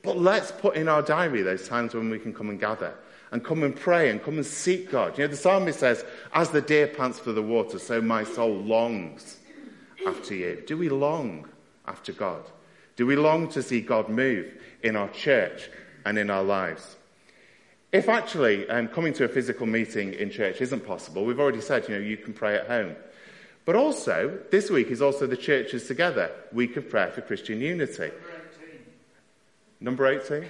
But 0.03 0.19
let's 0.19 0.53
put 0.53 0.77
in 0.77 0.89
our 0.89 1.03
diary 1.03 1.43
those 1.43 1.67
times 1.67 1.95
when 1.95 2.11
we 2.11 2.19
can 2.19 2.33
come 2.33 2.51
and 2.51 2.61
gather 2.61 2.95
and 3.33 3.43
come 3.43 3.63
and 3.63 3.75
pray 3.75 4.11
and 4.11 4.23
come 4.23 4.37
and 4.37 4.47
seek 4.47 4.91
God. 4.91 5.19
You 5.19 5.25
know, 5.25 5.29
the 5.29 5.37
psalmist 5.37 5.81
says, 5.81 6.05
As 6.33 6.51
the 6.51 6.61
deer 6.61 6.87
pants 6.87 7.19
for 7.19 7.33
the 7.33 7.43
water, 7.43 7.79
so 7.79 8.01
my 8.03 8.23
soul 8.23 8.55
longs 8.55 9.39
after 10.07 10.35
you? 10.35 10.63
Do 10.67 10.77
we 10.77 10.89
long 10.89 11.49
after 11.87 12.13
God? 12.13 12.43
Do 12.97 13.07
we 13.07 13.17
long 13.17 13.49
to 13.51 13.63
see 13.63 13.81
God 13.81 14.09
move 14.09 14.53
in 14.83 14.97
our 14.97 15.09
church 15.09 15.69
and 16.05 16.19
in 16.19 16.31
our 16.31 16.43
lives? 16.43 16.97
If 17.93 18.09
actually 18.09 18.69
um, 18.69 18.89
coming 18.89 19.13
to 19.15 19.25
a 19.25 19.29
physical 19.29 19.67
meeting 19.67 20.15
in 20.15 20.31
church 20.31 20.61
isn't 20.61 20.87
possible, 20.87 21.25
we've 21.25 21.41
already 21.41 21.61
said, 21.61 21.89
you 21.89 21.95
know, 21.95 22.01
you 22.01 22.17
can 22.17 22.33
pray 22.33 22.57
at 22.57 22.67
home. 22.67 22.97
But 23.65 23.77
also, 23.77 24.39
this 24.51 24.69
week 24.71 24.89
is 24.89 25.01
also 25.01 25.27
the 25.27 25.37
churches 25.37 25.87
together, 25.87 26.31
week 26.53 26.77
of 26.77 26.91
prayer 26.91 27.11
for 27.11 27.23
Christian 27.23 27.61
unity. 27.61 28.11
Number 29.81 30.07
18? 30.07 30.49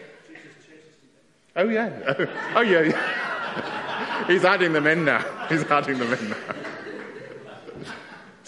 Oh, 1.56 1.68
yeah. 1.68 1.90
Oh, 2.06 2.26
oh 2.56 2.60
yeah. 2.62 4.24
He's 4.26 4.44
adding 4.44 4.72
them 4.72 4.86
in 4.86 5.04
now. 5.04 5.24
He's 5.48 5.64
adding 5.64 5.98
them 5.98 6.12
in 6.12 6.30
now. 6.30 6.36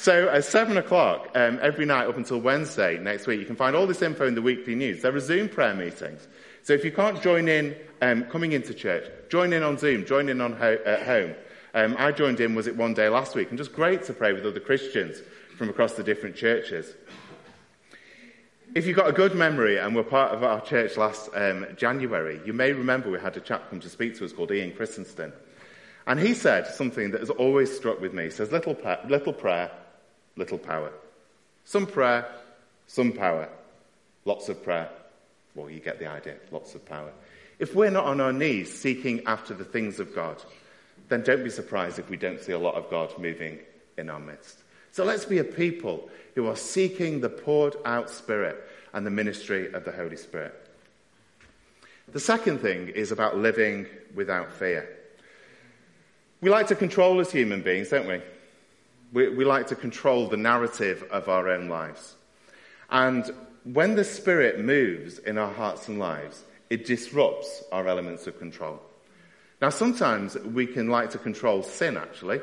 So 0.06 0.28
at 0.28 0.44
seven 0.44 0.76
o'clock 0.76 1.30
um, 1.34 1.58
every 1.60 1.84
night 1.84 2.06
up 2.06 2.16
until 2.16 2.38
Wednesday 2.38 2.96
next 2.96 3.26
week, 3.26 3.40
you 3.40 3.44
can 3.44 3.56
find 3.56 3.74
all 3.74 3.88
this 3.88 4.02
info 4.02 4.24
in 4.24 4.36
the 4.36 4.40
weekly 4.40 4.76
news. 4.76 5.02
There 5.02 5.12
are 5.12 5.18
Zoom 5.18 5.48
prayer 5.48 5.74
meetings. 5.74 6.28
So 6.62 6.74
if 6.74 6.84
you 6.84 6.92
can't 6.92 7.20
join 7.20 7.48
in 7.48 7.74
um, 8.00 8.22
coming 8.26 8.52
into 8.52 8.72
church, 8.72 9.10
join 9.30 9.52
in 9.52 9.64
on 9.64 9.78
Zoom, 9.78 10.06
join 10.06 10.28
in 10.28 10.40
on 10.40 10.52
ho- 10.52 10.78
at 10.86 11.02
home. 11.02 11.34
Um, 11.74 11.96
I 11.98 12.12
joined 12.12 12.38
in, 12.38 12.54
was 12.54 12.68
it 12.68 12.76
one 12.76 12.94
day 12.94 13.08
last 13.08 13.34
week, 13.34 13.48
and 13.48 13.58
just 13.58 13.72
great 13.72 14.04
to 14.04 14.12
pray 14.12 14.32
with 14.32 14.46
other 14.46 14.60
Christians 14.60 15.20
from 15.58 15.70
across 15.70 15.94
the 15.94 16.04
different 16.04 16.36
churches. 16.36 16.94
If 18.76 18.86
you've 18.86 18.96
got 18.96 19.08
a 19.08 19.12
good 19.12 19.34
memory 19.34 19.78
and 19.78 19.92
were 19.92 20.04
part 20.04 20.32
of 20.32 20.44
our 20.44 20.60
church 20.60 20.96
last 20.96 21.30
um, 21.34 21.66
January, 21.76 22.40
you 22.46 22.52
may 22.52 22.72
remember 22.72 23.10
we 23.10 23.18
had 23.18 23.36
a 23.36 23.40
chap 23.40 23.70
come 23.70 23.80
to 23.80 23.88
speak 23.88 24.16
to 24.18 24.24
us 24.24 24.32
called 24.32 24.52
Ian 24.52 24.70
Christensen. 24.70 25.32
And 26.06 26.20
he 26.20 26.32
said 26.32 26.68
something 26.68 27.10
that 27.10 27.18
has 27.18 27.30
always 27.30 27.76
struck 27.76 28.00
with 28.00 28.14
me. 28.14 28.22
He 28.22 28.30
says, 28.30 28.52
little, 28.52 28.76
pa- 28.76 29.00
little 29.08 29.32
prayer, 29.32 29.72
little 30.36 30.58
power. 30.58 30.92
Some 31.64 31.86
prayer, 31.86 32.26
some 32.86 33.12
power. 33.12 33.48
Lots 34.24 34.48
of 34.48 34.62
prayer. 34.62 34.88
Well, 35.54 35.70
you 35.70 35.80
get 35.80 35.98
the 35.98 36.06
idea. 36.06 36.36
Lots 36.50 36.74
of 36.74 36.84
power. 36.84 37.10
If 37.58 37.74
we're 37.74 37.90
not 37.90 38.04
on 38.04 38.20
our 38.20 38.32
knees 38.32 38.72
seeking 38.72 39.22
after 39.26 39.54
the 39.54 39.64
things 39.64 39.98
of 39.98 40.14
God, 40.14 40.42
then 41.08 41.22
don't 41.22 41.44
be 41.44 41.50
surprised 41.50 41.98
if 41.98 42.10
we 42.10 42.16
don't 42.16 42.40
see 42.40 42.52
a 42.52 42.58
lot 42.58 42.74
of 42.74 42.90
God 42.90 43.16
moving 43.18 43.58
in 43.96 44.10
our 44.10 44.20
midst. 44.20 44.58
So 44.92 45.04
let's 45.04 45.24
be 45.24 45.38
a 45.38 45.44
people 45.44 46.08
who 46.34 46.46
are 46.48 46.56
seeking 46.56 47.20
the 47.20 47.28
poured 47.28 47.76
out 47.84 48.10
Spirit 48.10 48.56
and 48.92 49.06
the 49.06 49.10
ministry 49.10 49.72
of 49.72 49.84
the 49.84 49.92
Holy 49.92 50.16
Spirit. 50.16 50.54
The 52.12 52.20
second 52.20 52.60
thing 52.60 52.88
is 52.88 53.12
about 53.12 53.36
living 53.36 53.86
without 54.14 54.52
fear. 54.52 54.88
We 56.40 56.50
like 56.50 56.68
to 56.68 56.74
control 56.74 57.20
as 57.20 57.32
human 57.32 57.62
beings, 57.62 57.88
don't 57.88 58.06
we? 58.06 58.20
We, 59.12 59.28
we 59.28 59.44
like 59.44 59.68
to 59.68 59.76
control 59.76 60.28
the 60.28 60.36
narrative 60.36 61.04
of 61.10 61.28
our 61.28 61.48
own 61.48 61.68
lives. 61.68 62.16
And 62.90 63.30
when 63.64 63.96
the 63.96 64.04
Spirit 64.04 64.60
moves 64.60 65.18
in 65.18 65.38
our 65.38 65.52
hearts 65.52 65.88
and 65.88 65.98
lives, 65.98 66.44
it 66.70 66.86
disrupts 66.86 67.62
our 67.72 67.86
elements 67.86 68.26
of 68.26 68.38
control. 68.38 68.80
Now, 69.60 69.70
sometimes 69.70 70.36
we 70.36 70.66
can 70.66 70.88
like 70.88 71.10
to 71.10 71.18
control 71.18 71.62
sin, 71.62 71.96
actually. 71.96 72.40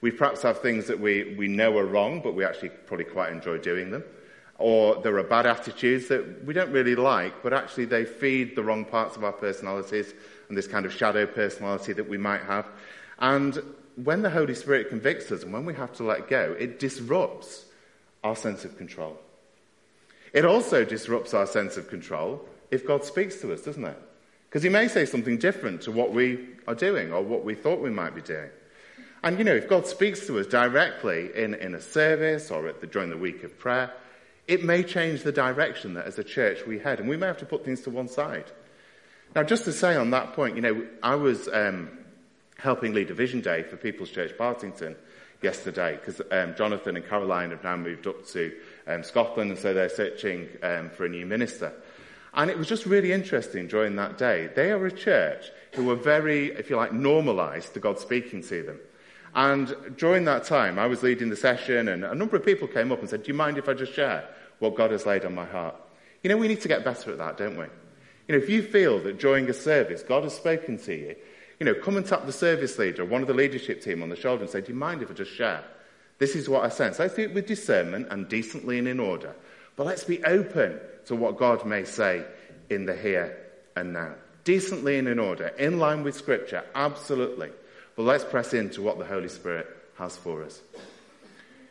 We 0.00 0.10
perhaps 0.10 0.42
have 0.42 0.60
things 0.60 0.86
that 0.86 1.00
we, 1.00 1.34
we 1.36 1.48
know 1.48 1.76
are 1.78 1.84
wrong, 1.84 2.20
but 2.20 2.34
we 2.34 2.44
actually 2.44 2.70
probably 2.70 3.04
quite 3.04 3.32
enjoy 3.32 3.58
doing 3.58 3.90
them. 3.90 4.04
Or 4.58 5.02
there 5.02 5.18
are 5.18 5.22
bad 5.22 5.46
attitudes 5.46 6.08
that 6.08 6.44
we 6.44 6.54
don't 6.54 6.72
really 6.72 6.94
like, 6.94 7.42
but 7.42 7.52
actually 7.52 7.84
they 7.84 8.06
feed 8.06 8.56
the 8.56 8.62
wrong 8.62 8.84
parts 8.84 9.16
of 9.16 9.24
our 9.24 9.32
personalities 9.32 10.14
and 10.48 10.56
this 10.56 10.66
kind 10.66 10.86
of 10.86 10.92
shadow 10.92 11.26
personality 11.26 11.92
that 11.92 12.08
we 12.08 12.16
might 12.16 12.42
have. 12.42 12.66
And 13.18 13.58
when 14.02 14.22
the 14.22 14.30
Holy 14.30 14.54
Spirit 14.54 14.88
convicts 14.88 15.32
us 15.32 15.42
and 15.42 15.52
when 15.52 15.64
we 15.64 15.74
have 15.74 15.92
to 15.94 16.04
let 16.04 16.28
go, 16.28 16.54
it 16.58 16.78
disrupts 16.78 17.64
our 18.22 18.36
sense 18.36 18.64
of 18.64 18.76
control. 18.76 19.18
It 20.32 20.44
also 20.44 20.84
disrupts 20.84 21.32
our 21.32 21.46
sense 21.46 21.76
of 21.76 21.88
control 21.88 22.46
if 22.70 22.86
God 22.86 23.04
speaks 23.04 23.40
to 23.40 23.52
us, 23.52 23.62
doesn't 23.62 23.84
it? 23.84 23.98
Because 24.48 24.62
he 24.62 24.68
may 24.68 24.88
say 24.88 25.06
something 25.06 25.38
different 25.38 25.82
to 25.82 25.92
what 25.92 26.12
we 26.12 26.46
are 26.66 26.74
doing 26.74 27.12
or 27.12 27.22
what 27.22 27.44
we 27.44 27.54
thought 27.54 27.80
we 27.80 27.90
might 27.90 28.14
be 28.14 28.20
doing. 28.20 28.50
And 29.22 29.38
you 29.38 29.44
know, 29.44 29.54
if 29.54 29.68
God 29.68 29.86
speaks 29.86 30.26
to 30.26 30.38
us 30.38 30.46
directly 30.46 31.30
in, 31.34 31.54
in 31.54 31.74
a 31.74 31.80
service 31.80 32.50
or 32.50 32.72
the, 32.72 32.86
during 32.86 33.10
the 33.10 33.16
week 33.16 33.44
of 33.44 33.58
prayer, 33.58 33.92
it 34.46 34.62
may 34.62 34.82
change 34.82 35.22
the 35.22 35.32
direction 35.32 35.94
that 35.94 36.06
as 36.06 36.18
a 36.18 36.24
church 36.24 36.66
we 36.66 36.78
head, 36.78 37.00
and 37.00 37.08
we 37.08 37.16
may 37.16 37.26
have 37.26 37.38
to 37.38 37.46
put 37.46 37.64
things 37.64 37.80
to 37.82 37.90
one 37.90 38.08
side. 38.08 38.44
Now, 39.34 39.42
just 39.42 39.64
to 39.64 39.72
say 39.72 39.96
on 39.96 40.10
that 40.10 40.34
point, 40.34 40.54
you 40.54 40.62
know, 40.62 40.86
I 41.02 41.16
was 41.16 41.48
um, 41.52 41.90
helping 42.58 42.94
lead 42.94 43.10
a 43.10 43.14
vision 43.14 43.40
day 43.40 43.62
for 43.62 43.76
People's 43.76 44.10
Church 44.10 44.36
Partington 44.36 44.96
yesterday 45.42 45.96
because 45.96 46.20
um, 46.30 46.54
Jonathan 46.56 46.96
and 46.96 47.06
Caroline 47.06 47.50
have 47.50 47.64
now 47.64 47.76
moved 47.76 48.06
up 48.06 48.26
to 48.28 48.52
um, 48.86 49.02
Scotland 49.02 49.50
and 49.50 49.58
so 49.58 49.74
they're 49.74 49.88
searching 49.88 50.48
um, 50.62 50.90
for 50.90 51.04
a 51.04 51.08
new 51.08 51.26
minister. 51.26 51.72
And 52.34 52.50
it 52.50 52.58
was 52.58 52.68
just 52.68 52.84
really 52.84 53.12
interesting 53.12 53.66
during 53.66 53.96
that 53.96 54.18
day. 54.18 54.48
They 54.54 54.70
are 54.70 54.84
a 54.84 54.92
church 54.92 55.50
who 55.72 55.84
were 55.84 55.94
very, 55.94 56.48
if 56.48 56.68
you 56.68 56.76
like, 56.76 56.92
normalized 56.92 57.74
to 57.74 57.80
God 57.80 57.98
speaking 57.98 58.42
to 58.42 58.62
them. 58.62 58.78
And 59.34 59.74
during 59.96 60.24
that 60.24 60.44
time, 60.44 60.78
I 60.78 60.86
was 60.86 61.02
leading 61.02 61.28
the 61.28 61.36
session 61.36 61.88
and 61.88 62.04
a 62.04 62.14
number 62.14 62.36
of 62.36 62.44
people 62.44 62.68
came 62.68 62.92
up 62.92 63.00
and 63.00 63.08
said, 63.08 63.22
do 63.22 63.28
you 63.28 63.34
mind 63.34 63.58
if 63.58 63.68
I 63.68 63.74
just 63.74 63.92
share 63.92 64.28
what 64.58 64.74
God 64.74 64.90
has 64.90 65.06
laid 65.06 65.24
on 65.24 65.34
my 65.34 65.44
heart? 65.44 65.76
You 66.22 66.30
know, 66.30 66.36
we 66.36 66.48
need 66.48 66.62
to 66.62 66.68
get 66.68 66.84
better 66.84 67.10
at 67.12 67.18
that, 67.18 67.36
don't 67.36 67.56
we? 67.56 67.66
You 68.28 68.36
know, 68.36 68.42
if 68.42 68.48
you 68.48 68.62
feel 68.62 68.98
that 69.00 69.18
during 69.18 69.48
a 69.48 69.54
service 69.54 70.02
God 70.02 70.24
has 70.24 70.34
spoken 70.34 70.78
to 70.78 70.94
you, 70.94 71.16
you 71.58 71.66
know, 71.66 71.74
come 71.74 71.96
and 71.96 72.06
tap 72.06 72.26
the 72.26 72.32
service 72.32 72.78
leader 72.78 73.04
one 73.04 73.22
of 73.22 73.28
the 73.28 73.34
leadership 73.34 73.82
team 73.82 74.02
on 74.02 74.08
the 74.08 74.16
shoulder 74.16 74.42
and 74.42 74.50
say, 74.50 74.60
Do 74.60 74.72
you 74.72 74.78
mind 74.78 75.02
if 75.02 75.10
I 75.10 75.14
just 75.14 75.32
share? 75.32 75.64
This 76.18 76.34
is 76.34 76.48
what 76.48 76.64
I 76.64 76.68
sense. 76.68 76.98
Let's 76.98 77.14
do 77.14 77.22
it 77.22 77.34
with 77.34 77.46
discernment 77.46 78.08
and 78.10 78.28
decently 78.28 78.78
and 78.78 78.88
in 78.88 79.00
order. 79.00 79.34
But 79.76 79.86
let's 79.86 80.04
be 80.04 80.24
open 80.24 80.80
to 81.06 81.14
what 81.14 81.36
God 81.36 81.66
may 81.66 81.84
say 81.84 82.24
in 82.70 82.86
the 82.86 82.96
here 82.96 83.36
and 83.76 83.92
now. 83.92 84.14
Decently 84.44 84.98
and 84.98 85.08
in 85.08 85.18
order, 85.18 85.48
in 85.58 85.78
line 85.78 86.02
with 86.02 86.14
Scripture, 86.14 86.64
absolutely. 86.74 87.50
But 87.96 88.04
let's 88.04 88.24
press 88.24 88.54
into 88.54 88.80
what 88.80 88.98
the 88.98 89.04
Holy 89.04 89.28
Spirit 89.28 89.66
has 89.98 90.16
for 90.16 90.42
us. 90.42 90.60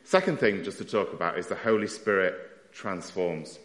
Second 0.03 0.39
thing 0.39 0.63
just 0.63 0.77
to 0.77 0.85
talk 0.85 1.13
about 1.13 1.39
is 1.39 1.47
the 1.47 1.55
Holy 1.55 1.87
Spirit 1.87 2.35
transforms. 2.71 3.57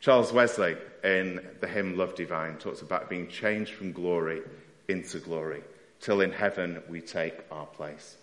Charles 0.00 0.32
Wesley 0.32 0.76
in 1.04 1.44
the 1.60 1.68
hymn 1.68 1.96
Love 1.96 2.14
Divine 2.14 2.56
talks 2.56 2.82
about 2.82 3.08
being 3.08 3.28
changed 3.28 3.72
from 3.74 3.92
glory 3.92 4.42
into 4.88 5.18
glory, 5.18 5.62
till 6.00 6.20
in 6.20 6.32
heaven 6.32 6.82
we 6.88 7.00
take 7.00 7.34
our 7.50 7.66
place. 7.66 8.16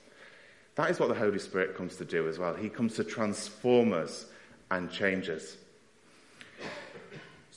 That 0.76 0.89
is 0.89 0.99
what 0.99 1.10
the 1.10 1.15
Holy 1.15 1.39
Spirit 1.39 1.76
comes 1.76 1.97
to 1.97 2.06
do 2.06 2.28
as 2.28 2.39
well. 2.39 2.54
He 2.56 2.69
comes 2.69 2.95
to 2.95 3.04
transform 3.04 3.93
us 3.93 4.26
and 4.71 4.91
change 4.91 5.30
us. 5.30 5.56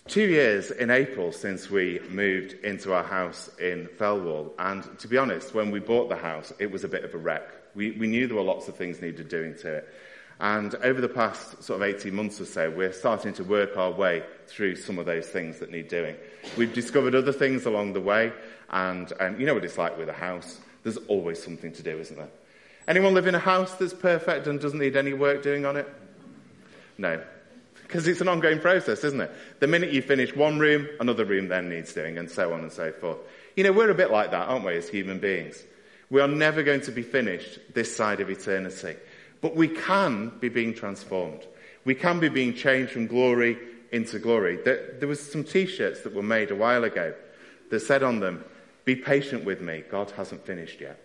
Two 0.06 0.28
years 0.28 0.70
in 0.70 0.90
April 0.90 1.32
since 1.32 1.68
we 1.68 2.00
moved 2.10 2.52
into 2.64 2.92
our 2.92 3.02
house 3.02 3.50
in 3.58 3.88
Thelwall, 3.98 4.52
and 4.58 4.98
to 5.00 5.08
be 5.08 5.18
honest, 5.18 5.52
when 5.54 5.70
we 5.70 5.80
bought 5.80 6.08
the 6.08 6.16
house, 6.16 6.52
it 6.58 6.70
was 6.70 6.84
a 6.84 6.88
bit 6.88 7.04
of 7.04 7.14
a 7.14 7.18
wreck. 7.18 7.48
We, 7.74 7.90
we 7.92 8.06
knew 8.06 8.26
there 8.26 8.36
were 8.36 8.42
lots 8.42 8.68
of 8.68 8.76
things 8.76 9.00
needed 9.00 9.28
doing 9.28 9.56
to 9.56 9.78
it. 9.78 9.88
And 10.38 10.74
over 10.76 11.00
the 11.00 11.08
past 11.08 11.62
sort 11.62 11.80
of 11.80 11.88
18 11.88 12.14
months 12.14 12.40
or 12.40 12.44
so, 12.44 12.70
we're 12.70 12.92
starting 12.92 13.32
to 13.34 13.44
work 13.44 13.76
our 13.76 13.90
way 13.90 14.22
through 14.46 14.76
some 14.76 14.98
of 14.98 15.06
those 15.06 15.26
things 15.26 15.60
that 15.60 15.70
need 15.70 15.88
doing. 15.88 16.14
We've 16.58 16.74
discovered 16.74 17.14
other 17.14 17.32
things 17.32 17.64
along 17.64 17.94
the 17.94 18.02
way, 18.02 18.32
and 18.68 19.10
um, 19.18 19.40
you 19.40 19.46
know 19.46 19.54
what 19.54 19.64
it's 19.64 19.78
like 19.78 19.96
with 19.96 20.10
a 20.10 20.14
house. 20.14 20.60
There's 20.82 20.98
always 21.08 21.42
something 21.42 21.72
to 21.72 21.82
do, 21.82 21.98
isn't 21.98 22.16
there? 22.16 22.28
Anyone 22.86 23.14
live 23.14 23.26
in 23.26 23.34
a 23.34 23.40
house 23.40 23.74
that's 23.74 23.94
perfect 23.94 24.46
and 24.46 24.60
doesn't 24.60 24.78
need 24.78 24.96
any 24.96 25.14
work 25.14 25.42
doing 25.42 25.64
on 25.64 25.76
it? 25.76 25.88
No. 26.98 27.22
Because 27.82 28.06
it's 28.06 28.20
an 28.20 28.28
ongoing 28.28 28.60
process, 28.60 29.04
isn't 29.04 29.20
it? 29.20 29.30
The 29.60 29.66
minute 29.66 29.92
you 29.92 30.02
finish 30.02 30.34
one 30.34 30.58
room, 30.58 30.88
another 31.00 31.24
room 31.24 31.48
then 31.48 31.68
needs 31.68 31.92
doing, 31.94 32.18
and 32.18 32.30
so 32.30 32.52
on 32.52 32.60
and 32.60 32.72
so 32.72 32.92
forth. 32.92 33.18
You 33.56 33.64
know, 33.64 33.72
we're 33.72 33.90
a 33.90 33.94
bit 33.94 34.10
like 34.10 34.32
that, 34.32 34.48
aren't 34.48 34.64
we, 34.64 34.76
as 34.76 34.88
human 34.88 35.18
beings? 35.18 35.62
We 36.10 36.20
are 36.20 36.28
never 36.28 36.62
going 36.62 36.82
to 36.82 36.92
be 36.92 37.02
finished 37.02 37.58
this 37.74 37.94
side 37.96 38.20
of 38.20 38.30
eternity. 38.30 38.96
But 39.40 39.56
we 39.56 39.68
can 39.68 40.32
be 40.40 40.48
being 40.48 40.74
transformed. 40.74 41.42
We 41.84 41.94
can 41.94 42.20
be 42.20 42.28
being 42.28 42.54
changed 42.54 42.92
from 42.92 43.06
glory 43.06 43.58
into 43.92 44.18
glory. 44.18 44.56
There, 44.64 44.94
there 44.98 45.08
was 45.08 45.20
some 45.20 45.44
t-shirts 45.44 46.02
that 46.02 46.14
were 46.14 46.22
made 46.22 46.50
a 46.50 46.56
while 46.56 46.84
ago 46.84 47.14
that 47.70 47.80
said 47.80 48.02
on 48.02 48.20
them, 48.20 48.44
be 48.84 48.96
patient 48.96 49.44
with 49.44 49.60
me, 49.60 49.82
God 49.90 50.10
hasn't 50.12 50.46
finished 50.46 50.80
yet. 50.80 51.00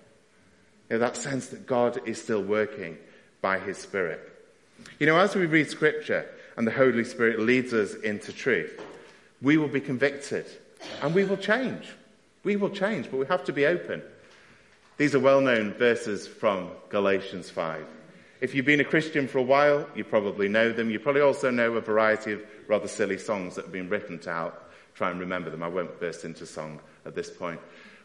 You 0.90 0.98
know, 0.98 1.00
that 1.00 1.18
sense 1.18 1.48
that 1.48 1.66
God 1.66 2.08
is 2.08 2.22
still 2.22 2.44
working 2.44 2.98
by 3.42 3.60
his 3.60 3.78
Spirit. 3.78 4.20
You 5.00 5.08
know, 5.08 5.18
as 5.18 5.36
we 5.36 5.46
read 5.46 5.70
scripture 5.70 6.28
and 6.58 6.68
the 6.68 6.72
Holy 6.72 7.04
Spirit 7.04 7.40
leads 7.40 7.74
us 7.74 7.96
into 7.96 8.34
truth, 8.34 8.80
we 9.42 9.58
will 9.58 9.68
be 9.68 9.82
convicted 9.82 10.46
and 11.02 11.16
we 11.16 11.24
will 11.24 11.38
change. 11.38 11.88
We 12.44 12.56
will 12.56 12.70
change, 12.70 13.10
but 13.10 13.18
we 13.18 13.26
have 13.28 13.44
to 13.46 13.54
be 13.54 13.66
open. 13.66 14.02
These 14.98 15.16
are 15.16 15.20
well-known 15.20 15.74
verses 15.74 16.28
from 16.28 16.70
Galatians 16.90 17.50
5. 17.50 17.86
If 18.42 18.56
you've 18.56 18.66
been 18.66 18.80
a 18.80 18.86
Christian 18.86 19.28
for 19.28 19.38
a 19.38 19.44
while, 19.44 19.88
you 19.96 20.04
probably 20.04 20.50
know 20.50 20.72
them. 20.72 20.90
You 20.90 21.00
probably 21.00 21.22
also 21.22 21.52
know 21.52 21.74
a 21.76 21.82
variety 21.82 22.34
of 22.34 22.42
rather 22.68 22.88
silly 22.88 23.20
songs 23.20 23.56
that 23.56 23.66
have 23.66 23.72
been 23.72 23.88
written 23.88 24.18
to 24.20 24.34
help 24.34 24.72
try 24.96 25.12
and 25.12 25.20
remember 25.20 25.52
them. 25.52 25.62
I 25.62 25.68
won't 25.68 26.00
burst 26.00 26.26
into 26.26 26.48
song 26.48 26.80
at 27.06 27.14
this 27.14 27.30
point. 27.30 27.60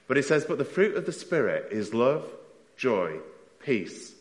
But 0.07 0.19
it 0.19 0.27
says, 0.27 0.45
But 0.45 0.59
the 0.59 0.65
fruit 0.65 0.95
of 0.95 1.07
the 1.07 1.13
Spirit 1.13 1.69
is 1.73 1.95
love, 1.95 2.25
joy, 2.77 3.17
peace, 3.61 4.13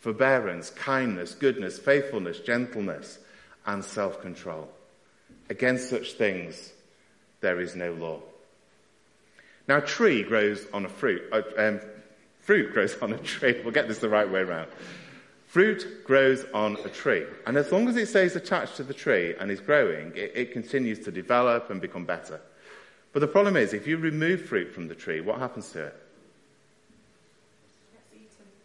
forbearance, 0.00 0.70
kindness, 0.70 1.34
goodness, 1.34 1.78
faithfulness, 1.78 2.40
gentleness, 2.40 3.18
and 3.66 3.84
self 3.84 4.22
control. 4.22 4.70
Against 5.50 5.90
such 5.90 6.14
things 6.14 6.72
there 7.40 7.60
is 7.60 7.76
no 7.76 7.92
law. 7.92 8.20
Now, 9.68 9.80
tree 9.80 10.22
grows 10.22 10.66
on 10.72 10.86
a 10.86 10.88
fruit. 10.88 11.22
Uh, 11.30 11.42
um, 11.58 11.80
fruit 12.40 12.72
grows 12.72 12.96
on 13.02 13.12
a 13.12 13.18
tree. 13.18 13.60
We'll 13.64 13.74
get 13.74 13.86
this 13.86 13.98
the 13.98 14.08
right 14.08 14.28
way 14.28 14.40
around. 14.40 14.68
Fruit 15.48 16.04
grows 16.04 16.44
on 16.52 16.76
a 16.84 16.90
tree. 16.90 17.24
And 17.46 17.56
as 17.56 17.72
long 17.72 17.88
as 17.88 17.96
it 17.96 18.08
stays 18.08 18.36
attached 18.36 18.76
to 18.76 18.82
the 18.82 18.92
tree 18.92 19.34
and 19.40 19.50
is 19.50 19.60
growing, 19.60 20.12
it, 20.14 20.32
it, 20.34 20.52
continues 20.52 20.98
to 21.00 21.10
develop 21.10 21.70
and 21.70 21.80
become 21.80 22.04
better. 22.04 22.38
But 23.14 23.20
the 23.20 23.28
problem 23.28 23.56
is, 23.56 23.72
if 23.72 23.86
you 23.86 23.96
remove 23.96 24.42
fruit 24.42 24.74
from 24.74 24.88
the 24.88 24.94
tree, 24.94 25.22
what 25.22 25.38
happens 25.38 25.70
to 25.70 25.86
it? 25.86 25.96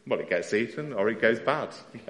Well, 0.05 0.19
it 0.19 0.29
gets 0.29 0.53
eaten 0.53 0.91
or 0.91 1.07
it 1.07 1.21
goes 1.21 1.39
bad. 1.39 1.69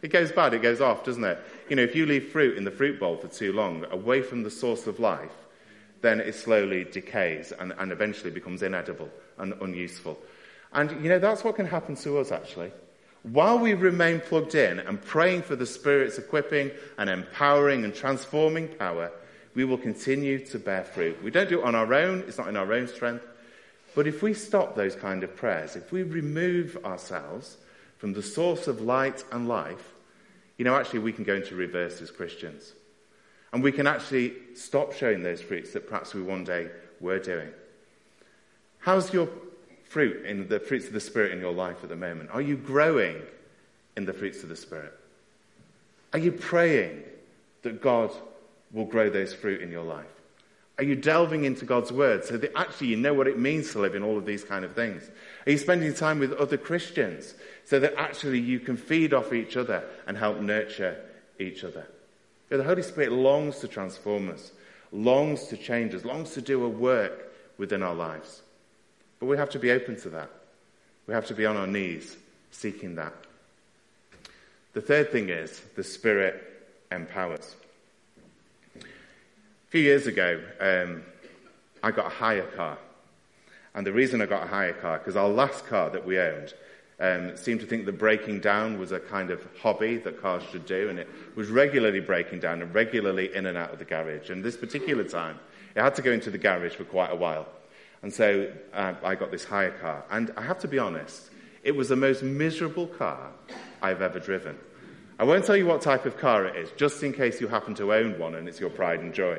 it 0.00 0.08
goes 0.08 0.32
bad, 0.32 0.54
it 0.54 0.62
goes 0.62 0.80
off, 0.80 1.04
doesn't 1.04 1.24
it? 1.24 1.38
You 1.68 1.76
know, 1.76 1.82
if 1.82 1.94
you 1.94 2.06
leave 2.06 2.32
fruit 2.32 2.56
in 2.56 2.64
the 2.64 2.70
fruit 2.70 2.98
bowl 2.98 3.18
for 3.18 3.28
too 3.28 3.52
long, 3.52 3.84
away 3.90 4.22
from 4.22 4.42
the 4.42 4.50
source 4.50 4.86
of 4.86 5.00
life, 5.00 5.36
then 6.00 6.18
it 6.18 6.34
slowly 6.34 6.84
decays 6.84 7.52
and, 7.52 7.74
and 7.78 7.92
eventually 7.92 8.30
becomes 8.30 8.62
inedible 8.62 9.10
and 9.36 9.52
unuseful. 9.60 10.18
And 10.72 10.90
you 11.02 11.10
know, 11.10 11.18
that's 11.18 11.44
what 11.44 11.56
can 11.56 11.66
happen 11.66 11.94
to 11.96 12.16
us 12.16 12.32
actually. 12.32 12.72
While 13.22 13.60
we 13.60 13.74
remain 13.74 14.20
plugged 14.20 14.54
in 14.54 14.80
and 14.80 15.00
praying 15.00 15.42
for 15.42 15.54
the 15.54 15.66
Spirit's 15.66 16.18
equipping 16.18 16.72
and 16.98 17.08
empowering 17.08 17.84
and 17.84 17.94
transforming 17.94 18.68
power, 18.68 19.12
we 19.54 19.64
will 19.64 19.78
continue 19.78 20.44
to 20.46 20.58
bear 20.58 20.82
fruit. 20.82 21.22
We 21.22 21.30
don't 21.30 21.48
do 21.48 21.60
it 21.60 21.64
on 21.64 21.74
our 21.74 21.92
own, 21.94 22.20
it's 22.26 22.38
not 22.38 22.48
in 22.48 22.56
our 22.56 22.72
own 22.72 22.88
strength. 22.88 23.24
But 23.94 24.06
if 24.06 24.22
we 24.22 24.34
stop 24.34 24.74
those 24.74 24.96
kind 24.96 25.22
of 25.22 25.36
prayers, 25.36 25.76
if 25.76 25.92
we 25.92 26.02
remove 26.02 26.78
ourselves 26.84 27.58
from 27.98 28.14
the 28.14 28.22
source 28.22 28.66
of 28.66 28.80
light 28.80 29.24
and 29.30 29.46
life, 29.46 29.92
you 30.56 30.64
know, 30.64 30.74
actually 30.74 31.00
we 31.00 31.12
can 31.12 31.24
go 31.24 31.34
into 31.34 31.54
reverse 31.54 32.00
as 32.00 32.10
Christians. 32.10 32.72
And 33.52 33.62
we 33.62 33.70
can 33.70 33.86
actually 33.86 34.32
stop 34.54 34.94
showing 34.94 35.22
those 35.22 35.42
fruits 35.42 35.72
that 35.74 35.86
perhaps 35.86 36.14
we 36.14 36.22
one 36.22 36.42
day 36.42 36.70
were 37.00 37.18
doing. 37.18 37.50
How's 38.78 39.12
your 39.12 39.28
fruit 39.92 40.24
in 40.24 40.48
the 40.48 40.58
fruits 40.58 40.86
of 40.86 40.94
the 40.94 41.00
Spirit 41.00 41.32
in 41.32 41.40
your 41.40 41.52
life 41.52 41.76
at 41.82 41.90
the 41.90 41.96
moment? 41.96 42.30
Are 42.32 42.40
you 42.40 42.56
growing 42.56 43.20
in 43.94 44.06
the 44.06 44.14
fruits 44.14 44.42
of 44.42 44.48
the 44.48 44.56
Spirit? 44.56 44.92
Are 46.14 46.18
you 46.18 46.32
praying 46.32 47.02
that 47.62 47.82
God 47.82 48.10
will 48.72 48.86
grow 48.86 49.10
those 49.10 49.34
fruit 49.34 49.60
in 49.60 49.70
your 49.70 49.84
life? 49.84 50.06
Are 50.78 50.84
you 50.84 50.96
delving 50.96 51.44
into 51.44 51.66
God's 51.66 51.92
word 51.92 52.24
so 52.24 52.38
that 52.38 52.56
actually 52.56 52.86
you 52.88 52.96
know 52.96 53.12
what 53.12 53.28
it 53.28 53.38
means 53.38 53.72
to 53.72 53.80
live 53.80 53.94
in 53.94 54.02
all 54.02 54.16
of 54.16 54.24
these 54.24 54.42
kind 54.42 54.64
of 54.64 54.74
things? 54.74 55.10
Are 55.46 55.52
you 55.52 55.58
spending 55.58 55.92
time 55.92 56.18
with 56.18 56.32
other 56.32 56.56
Christians 56.56 57.34
so 57.64 57.78
that 57.78 57.94
actually 57.98 58.40
you 58.40 58.60
can 58.60 58.78
feed 58.78 59.12
off 59.12 59.34
each 59.34 59.58
other 59.58 59.84
and 60.06 60.16
help 60.16 60.40
nurture 60.40 60.96
each 61.38 61.64
other? 61.64 61.86
The 62.48 62.64
Holy 62.64 62.82
Spirit 62.82 63.12
longs 63.12 63.58
to 63.60 63.68
transform 63.68 64.30
us, 64.30 64.52
longs 64.90 65.44
to 65.48 65.56
change 65.58 65.94
us, 65.94 66.04
longs 66.04 66.30
to 66.32 66.40
do 66.40 66.64
a 66.64 66.68
work 66.68 67.32
within 67.58 67.82
our 67.82 67.94
lives. 67.94 68.41
But 69.22 69.28
we 69.28 69.36
have 69.36 69.50
to 69.50 69.60
be 69.60 69.70
open 69.70 69.94
to 70.00 70.08
that. 70.08 70.30
We 71.06 71.14
have 71.14 71.26
to 71.26 71.34
be 71.34 71.46
on 71.46 71.56
our 71.56 71.68
knees 71.68 72.16
seeking 72.50 72.96
that. 72.96 73.14
The 74.72 74.80
third 74.80 75.12
thing 75.12 75.28
is 75.28 75.62
the 75.76 75.84
Spirit 75.84 76.42
empowers. 76.90 77.54
A 78.74 78.80
few 79.68 79.80
years 79.80 80.08
ago, 80.08 80.42
um, 80.58 81.04
I 81.84 81.92
got 81.92 82.06
a 82.06 82.08
hire 82.08 82.48
car. 82.48 82.78
And 83.76 83.86
the 83.86 83.92
reason 83.92 84.20
I 84.20 84.26
got 84.26 84.42
a 84.42 84.48
hire 84.48 84.72
car, 84.72 84.98
because 84.98 85.14
our 85.14 85.28
last 85.28 85.66
car 85.68 85.88
that 85.90 86.04
we 86.04 86.18
owned 86.18 86.52
um, 86.98 87.36
seemed 87.36 87.60
to 87.60 87.66
think 87.66 87.86
that 87.86 87.98
breaking 87.98 88.40
down 88.40 88.76
was 88.76 88.90
a 88.90 88.98
kind 88.98 89.30
of 89.30 89.40
hobby 89.60 89.98
that 89.98 90.20
cars 90.20 90.42
should 90.50 90.66
do, 90.66 90.88
and 90.88 90.98
it 90.98 91.08
was 91.36 91.48
regularly 91.48 92.00
breaking 92.00 92.40
down 92.40 92.60
and 92.60 92.74
regularly 92.74 93.32
in 93.32 93.46
and 93.46 93.56
out 93.56 93.72
of 93.72 93.78
the 93.78 93.84
garage. 93.84 94.30
And 94.30 94.42
this 94.42 94.56
particular 94.56 95.04
time, 95.04 95.38
it 95.76 95.80
had 95.80 95.94
to 95.94 96.02
go 96.02 96.10
into 96.10 96.32
the 96.32 96.38
garage 96.38 96.74
for 96.74 96.82
quite 96.82 97.12
a 97.12 97.16
while. 97.16 97.46
And 98.02 98.12
so 98.12 98.52
uh, 98.72 98.94
I 99.04 99.14
got 99.14 99.30
this 99.30 99.44
hire 99.44 99.70
car. 99.70 100.04
And 100.10 100.32
I 100.36 100.42
have 100.42 100.58
to 100.60 100.68
be 100.68 100.78
honest, 100.78 101.30
it 101.62 101.72
was 101.72 101.88
the 101.88 101.96
most 101.96 102.22
miserable 102.22 102.86
car 102.86 103.30
I've 103.80 104.02
ever 104.02 104.18
driven. 104.18 104.58
I 105.18 105.24
won't 105.24 105.44
tell 105.44 105.56
you 105.56 105.66
what 105.66 105.82
type 105.82 106.04
of 106.04 106.18
car 106.18 106.46
it 106.46 106.56
is, 106.56 106.70
just 106.76 107.02
in 107.02 107.12
case 107.12 107.40
you 107.40 107.46
happen 107.46 107.74
to 107.76 107.94
own 107.94 108.18
one 108.18 108.34
and 108.34 108.48
it's 108.48 108.58
your 108.58 108.70
pride 108.70 109.00
and 109.00 109.14
joy. 109.14 109.38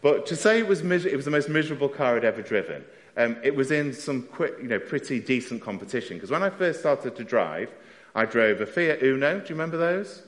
But 0.00 0.26
to 0.26 0.36
say 0.36 0.58
it 0.58 0.66
was, 0.66 0.82
mis- 0.82 1.04
it 1.04 1.16
was 1.16 1.26
the 1.26 1.30
most 1.30 1.48
miserable 1.48 1.88
car 1.88 2.16
I'd 2.16 2.24
ever 2.24 2.42
driven 2.42 2.84
um, 3.16 3.36
it 3.42 3.54
was 3.54 3.70
in 3.70 3.92
some 3.92 4.22
quick, 4.22 4.54
you 4.60 4.68
know, 4.68 4.78
pretty 4.78 5.20
decent 5.20 5.62
competition. 5.62 6.16
Because 6.16 6.30
when 6.30 6.42
I 6.42 6.50
first 6.50 6.80
started 6.80 7.16
to 7.16 7.24
drive, 7.24 7.70
I 8.14 8.24
drove 8.24 8.60
a 8.60 8.66
Fiat 8.66 9.02
Uno. 9.02 9.40
Do 9.40 9.44
you 9.44 9.54
remember 9.54 9.76
those? 9.76 10.22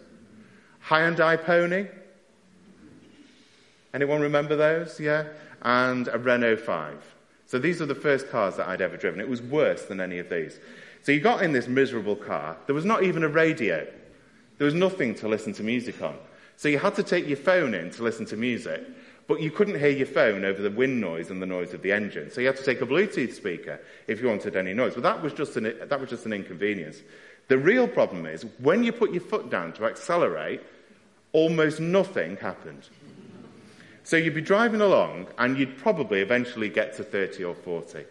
Hyundai 0.87 1.42
Pony. 1.42 1.87
Anyone 3.94 4.20
remember 4.20 4.57
those? 4.57 5.00
Yeah. 5.00 5.24
And 5.62 6.09
a 6.09 6.18
Renault 6.18 6.57
5. 6.57 7.13
So 7.47 7.59
these 7.59 7.81
were 7.81 7.87
the 7.87 7.95
first 7.95 8.31
cars 8.31 8.57
that 8.57 8.69
I'd 8.69 8.81
ever 8.81 8.97
driven. 8.97 9.21
It 9.21 9.29
was 9.29 9.43
worse 9.43 9.85
than 9.85 10.01
any 10.01 10.19
of 10.19 10.31
these. 10.31 10.59
So 11.03 11.13
you 11.13 11.21
got 11.21 11.43
in 11.43 11.53
this 11.53 11.69
miserable 11.69 12.17
car. 12.17 12.57
There 12.67 12.75
was 12.75 12.85
not 12.85 13.03
even 13.03 13.23
a 13.23 13.29
radio. 13.29 13.87
There 14.59 14.65
was 14.65 14.75
nothing 14.75 15.15
to 15.17 15.29
listen 15.29 15.53
to 15.55 15.63
music 15.63 16.01
on. 16.01 16.17
So 16.57 16.69
you 16.69 16.79
had 16.79 16.95
to 16.95 17.03
take 17.03 17.27
your 17.27 17.37
phone 17.37 17.75
in 17.75 17.91
to 17.91 18.03
listen 18.03 18.25
to 18.27 18.37
music. 18.37 18.83
But 19.27 19.41
you 19.41 19.51
couldn't 19.51 19.79
hear 19.79 19.91
your 19.91 20.07
phone 20.07 20.45
over 20.45 20.61
the 20.61 20.71
wind 20.71 21.01
noise 21.01 21.31
and 21.31 21.41
the 21.41 21.47
noise 21.47 21.73
of 21.73 21.83
the 21.83 21.93
engine. 21.93 22.31
So 22.31 22.41
you 22.41 22.47
had 22.47 22.57
to 22.57 22.65
take 22.65 22.83
a 22.83 22.87
Bluetooth 22.87 23.33
speaker 23.33 23.81
if 24.07 24.21
you 24.21 24.29
wanted 24.29 24.57
any 24.57 24.75
noise. 24.75 24.95
But 24.95 25.03
that 25.03 25.23
was 25.23 25.33
just 25.33 25.57
an, 25.57 25.75
that 25.89 25.99
was 25.99 26.11
just 26.11 26.27
an 26.27 26.33
inconvenience. 26.33 26.99
The 27.49 27.59
real 27.59 27.89
problem 27.89 28.27
is 28.27 28.45
when 28.59 28.85
you 28.85 28.93
put 28.93 29.13
your 29.13 29.23
foot 29.23 29.51
down 29.51 29.73
to 29.75 29.87
accelerate, 29.87 30.63
almost 31.33 31.81
nothing 31.81 32.37
happened. 32.37 32.89
So 34.05 34.17
you'd 34.17 34.35
be 34.35 34.43
driving 34.43 34.83
along 34.83 35.29
and 35.38 35.59
you'd 35.59 35.79
probably 35.79 36.21
eventually 36.21 36.69
get 36.69 36.95
to 36.97 37.05
30 37.05 37.43
or 37.45 37.55
40. 37.55 38.05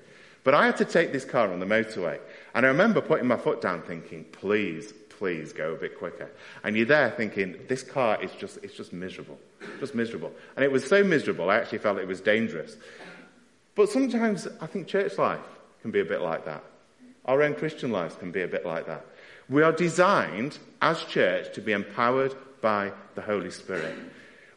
But 0.44 0.56
I 0.56 0.66
had 0.66 0.78
to 0.78 0.86
take 0.86 1.14
this 1.14 1.24
car 1.24 1.52
on 1.52 1.60
the 1.60 1.66
motorway. 1.66 2.20
And 2.54 2.66
I 2.66 2.70
remember 2.70 3.00
putting 3.00 3.28
my 3.28 3.38
foot 3.38 3.62
down 3.62 3.82
thinking, 3.84 4.26
please, 4.26 4.92
please 5.10 5.54
go 5.54 5.74
a 5.74 5.78
bit 5.78 5.98
quicker. 5.98 6.30
And 6.64 6.76
you're 6.76 6.88
there 6.88 7.12
thinking, 7.12 7.56
this 7.68 7.84
car 7.84 8.22
is 8.22 8.32
just, 8.32 8.58
it's 8.64 8.76
just 8.76 8.92
miserable. 8.92 9.40
Just 9.80 9.96
miserable. 9.96 10.32
And 10.56 10.66
it 10.66 10.72
was 10.72 10.86
so 10.86 11.04
miserable, 11.04 11.50
I 11.50 11.58
actually 11.58 11.78
felt 11.78 12.00
it 12.00 12.08
was 12.08 12.22
dangerous. 12.22 12.76
But 13.76 13.90
sometimes 13.90 14.48
I 14.60 14.66
think 14.66 14.88
church 14.88 15.18
life 15.18 15.40
can 15.82 15.92
be 15.92 16.00
a 16.00 16.06
bit 16.06 16.22
like 16.22 16.46
that. 16.46 16.64
Our 17.26 17.42
own 17.44 17.56
Christian 17.56 17.92
lives 17.92 18.16
can 18.16 18.32
be 18.32 18.42
a 18.42 18.48
bit 18.48 18.66
like 18.66 18.86
that. 18.88 19.06
We 19.48 19.62
are 19.62 19.72
designed 19.72 20.58
as 20.82 21.04
church 21.04 21.54
to 21.56 21.62
be 21.62 21.72
empowered 21.72 22.36
by 22.62 22.92
the 23.16 23.22
Holy 23.22 23.52
Spirit. 23.52 23.96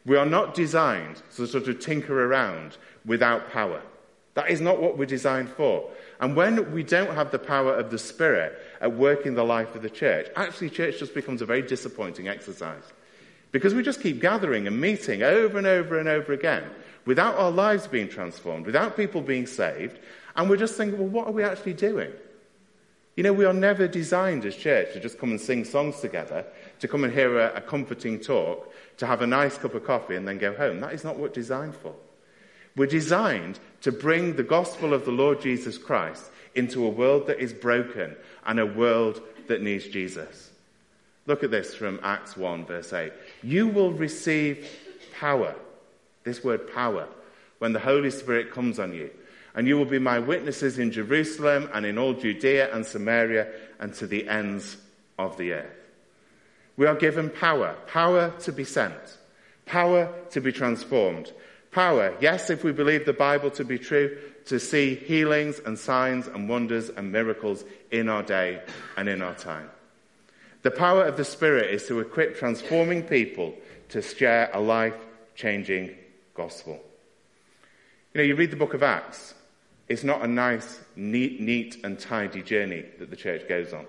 We 0.07 0.15
are 0.15 0.25
not 0.25 0.53
designed 0.53 1.21
to 1.35 1.45
sort 1.45 1.67
of 1.67 1.81
tinker 1.81 2.25
around 2.25 2.77
without 3.05 3.51
power. 3.51 3.81
That 4.35 4.49
is 4.49 4.61
not 4.61 4.81
what 4.81 4.97
we're 4.97 5.05
designed 5.05 5.49
for. 5.49 5.89
And 6.21 6.33
when 6.33 6.71
we 6.71 6.81
don't 6.81 7.13
have 7.13 7.31
the 7.31 7.39
power 7.39 7.73
of 7.73 7.91
the 7.91 7.99
Spirit 7.99 8.57
at 8.79 8.95
work 8.95 9.25
in 9.25 9.35
the 9.35 9.43
life 9.43 9.75
of 9.75 9.81
the 9.81 9.89
church, 9.89 10.27
actually, 10.37 10.69
church 10.69 10.99
just 10.99 11.13
becomes 11.13 11.41
a 11.41 11.45
very 11.45 11.61
disappointing 11.61 12.29
exercise. 12.29 12.83
Because 13.51 13.73
we 13.73 13.83
just 13.83 14.01
keep 14.01 14.21
gathering 14.21 14.65
and 14.65 14.79
meeting 14.79 15.23
over 15.23 15.57
and 15.57 15.67
over 15.67 15.99
and 15.99 16.07
over 16.07 16.31
again 16.31 16.63
without 17.05 17.35
our 17.35 17.51
lives 17.51 17.87
being 17.87 18.07
transformed, 18.07 18.65
without 18.65 18.95
people 18.95 19.21
being 19.21 19.45
saved, 19.45 19.99
and 20.37 20.49
we're 20.49 20.55
just 20.55 20.75
thinking, 20.75 20.99
well, 20.99 21.09
what 21.09 21.27
are 21.27 21.31
we 21.31 21.43
actually 21.43 21.73
doing? 21.73 22.11
You 23.17 23.23
know, 23.23 23.33
we 23.33 23.45
are 23.45 23.53
never 23.53 23.87
designed 23.87 24.45
as 24.45 24.55
church 24.55 24.93
to 24.93 25.01
just 25.01 25.19
come 25.19 25.31
and 25.31 25.41
sing 25.41 25.65
songs 25.65 25.99
together, 25.99 26.45
to 26.79 26.87
come 26.87 27.03
and 27.03 27.13
hear 27.13 27.39
a, 27.39 27.55
a 27.55 27.61
comforting 27.61 28.19
talk, 28.19 28.73
to 28.97 29.05
have 29.05 29.21
a 29.21 29.27
nice 29.27 29.57
cup 29.57 29.75
of 29.75 29.85
coffee 29.85 30.15
and 30.15 30.27
then 30.27 30.37
go 30.37 30.53
home. 30.55 30.79
That 30.79 30.93
is 30.93 31.03
not 31.03 31.15
what 31.15 31.21
we're 31.21 31.29
designed 31.29 31.75
for. 31.75 31.93
We're 32.75 32.87
designed 32.87 33.59
to 33.81 33.91
bring 33.91 34.35
the 34.35 34.43
gospel 34.43 34.93
of 34.93 35.05
the 35.05 35.11
Lord 35.11 35.41
Jesus 35.41 35.77
Christ 35.77 36.23
into 36.53 36.85
a 36.85 36.89
world 36.89 37.27
that 37.27 37.39
is 37.39 37.53
broken 37.53 38.15
and 38.45 38.59
a 38.59 38.65
world 38.65 39.21
that 39.47 39.61
needs 39.61 39.87
Jesus. 39.87 40.51
Look 41.25 41.43
at 41.43 41.51
this 41.51 41.75
from 41.75 41.99
Acts 42.03 42.37
1, 42.37 42.65
verse 42.65 42.93
8. 42.93 43.11
You 43.43 43.67
will 43.67 43.91
receive 43.91 44.69
power, 45.19 45.55
this 46.23 46.43
word 46.43 46.73
power, 46.73 47.07
when 47.59 47.73
the 47.73 47.79
Holy 47.79 48.11
Spirit 48.11 48.51
comes 48.51 48.79
on 48.79 48.93
you. 48.93 49.09
And 49.53 49.67
you 49.67 49.77
will 49.77 49.85
be 49.85 49.99
my 49.99 50.19
witnesses 50.19 50.77
in 50.77 50.91
Jerusalem 50.91 51.69
and 51.73 51.85
in 51.85 51.97
all 51.97 52.13
Judea 52.13 52.73
and 52.73 52.85
Samaria 52.85 53.51
and 53.79 53.93
to 53.95 54.07
the 54.07 54.27
ends 54.29 54.77
of 55.17 55.35
the 55.37 55.53
earth. 55.53 55.76
We 56.77 56.85
are 56.85 56.95
given 56.95 57.29
power, 57.29 57.75
power 57.87 58.33
to 58.41 58.51
be 58.51 58.63
sent, 58.63 59.17
power 59.65 60.13
to 60.31 60.39
be 60.39 60.51
transformed, 60.51 61.33
Power, 61.77 62.15
yes, 62.19 62.49
if 62.49 62.63
we 62.63 62.71
believe 62.71 63.05
the 63.05 63.13
Bible 63.13 63.51
to 63.51 63.63
be 63.63 63.77
true, 63.77 64.17
to 64.45 64.59
see 64.59 64.95
healings 64.95 65.59
and 65.63 65.77
signs 65.77 66.27
and 66.27 66.49
wonders 66.49 66.89
and 66.89 67.11
miracles 67.11 67.63
in 67.91 68.09
our 68.09 68.23
day 68.23 68.61
and 68.95 69.07
in 69.07 69.21
our 69.21 69.35
time. 69.35 69.69
The 70.63 70.71
power 70.71 71.03
of 71.03 71.17
the 71.17 71.23
Spirit 71.23 71.71
is 71.71 71.85
to 71.87 71.99
equip 71.99 72.37
transforming 72.37 73.03
people 73.03 73.53
to 73.89 74.01
share 74.01 74.49
a 74.53 74.59
life 74.59 74.95
changing 75.35 75.95
gospel. 76.33 76.79
You 78.13 78.21
know, 78.21 78.23
you 78.23 78.35
read 78.35 78.49
the 78.49 78.57
book 78.57 78.73
of 78.73 78.81
Acts, 78.81 79.35
it's 79.87 80.03
not 80.03 80.23
a 80.23 80.27
nice, 80.27 80.79
neat, 80.95 81.39
neat, 81.39 81.77
and 81.83 81.99
tidy 81.99 82.41
journey 82.41 82.85
that 82.97 83.09
the 83.09 83.15
church 83.15 83.47
goes 83.47 83.71
on. 83.71 83.85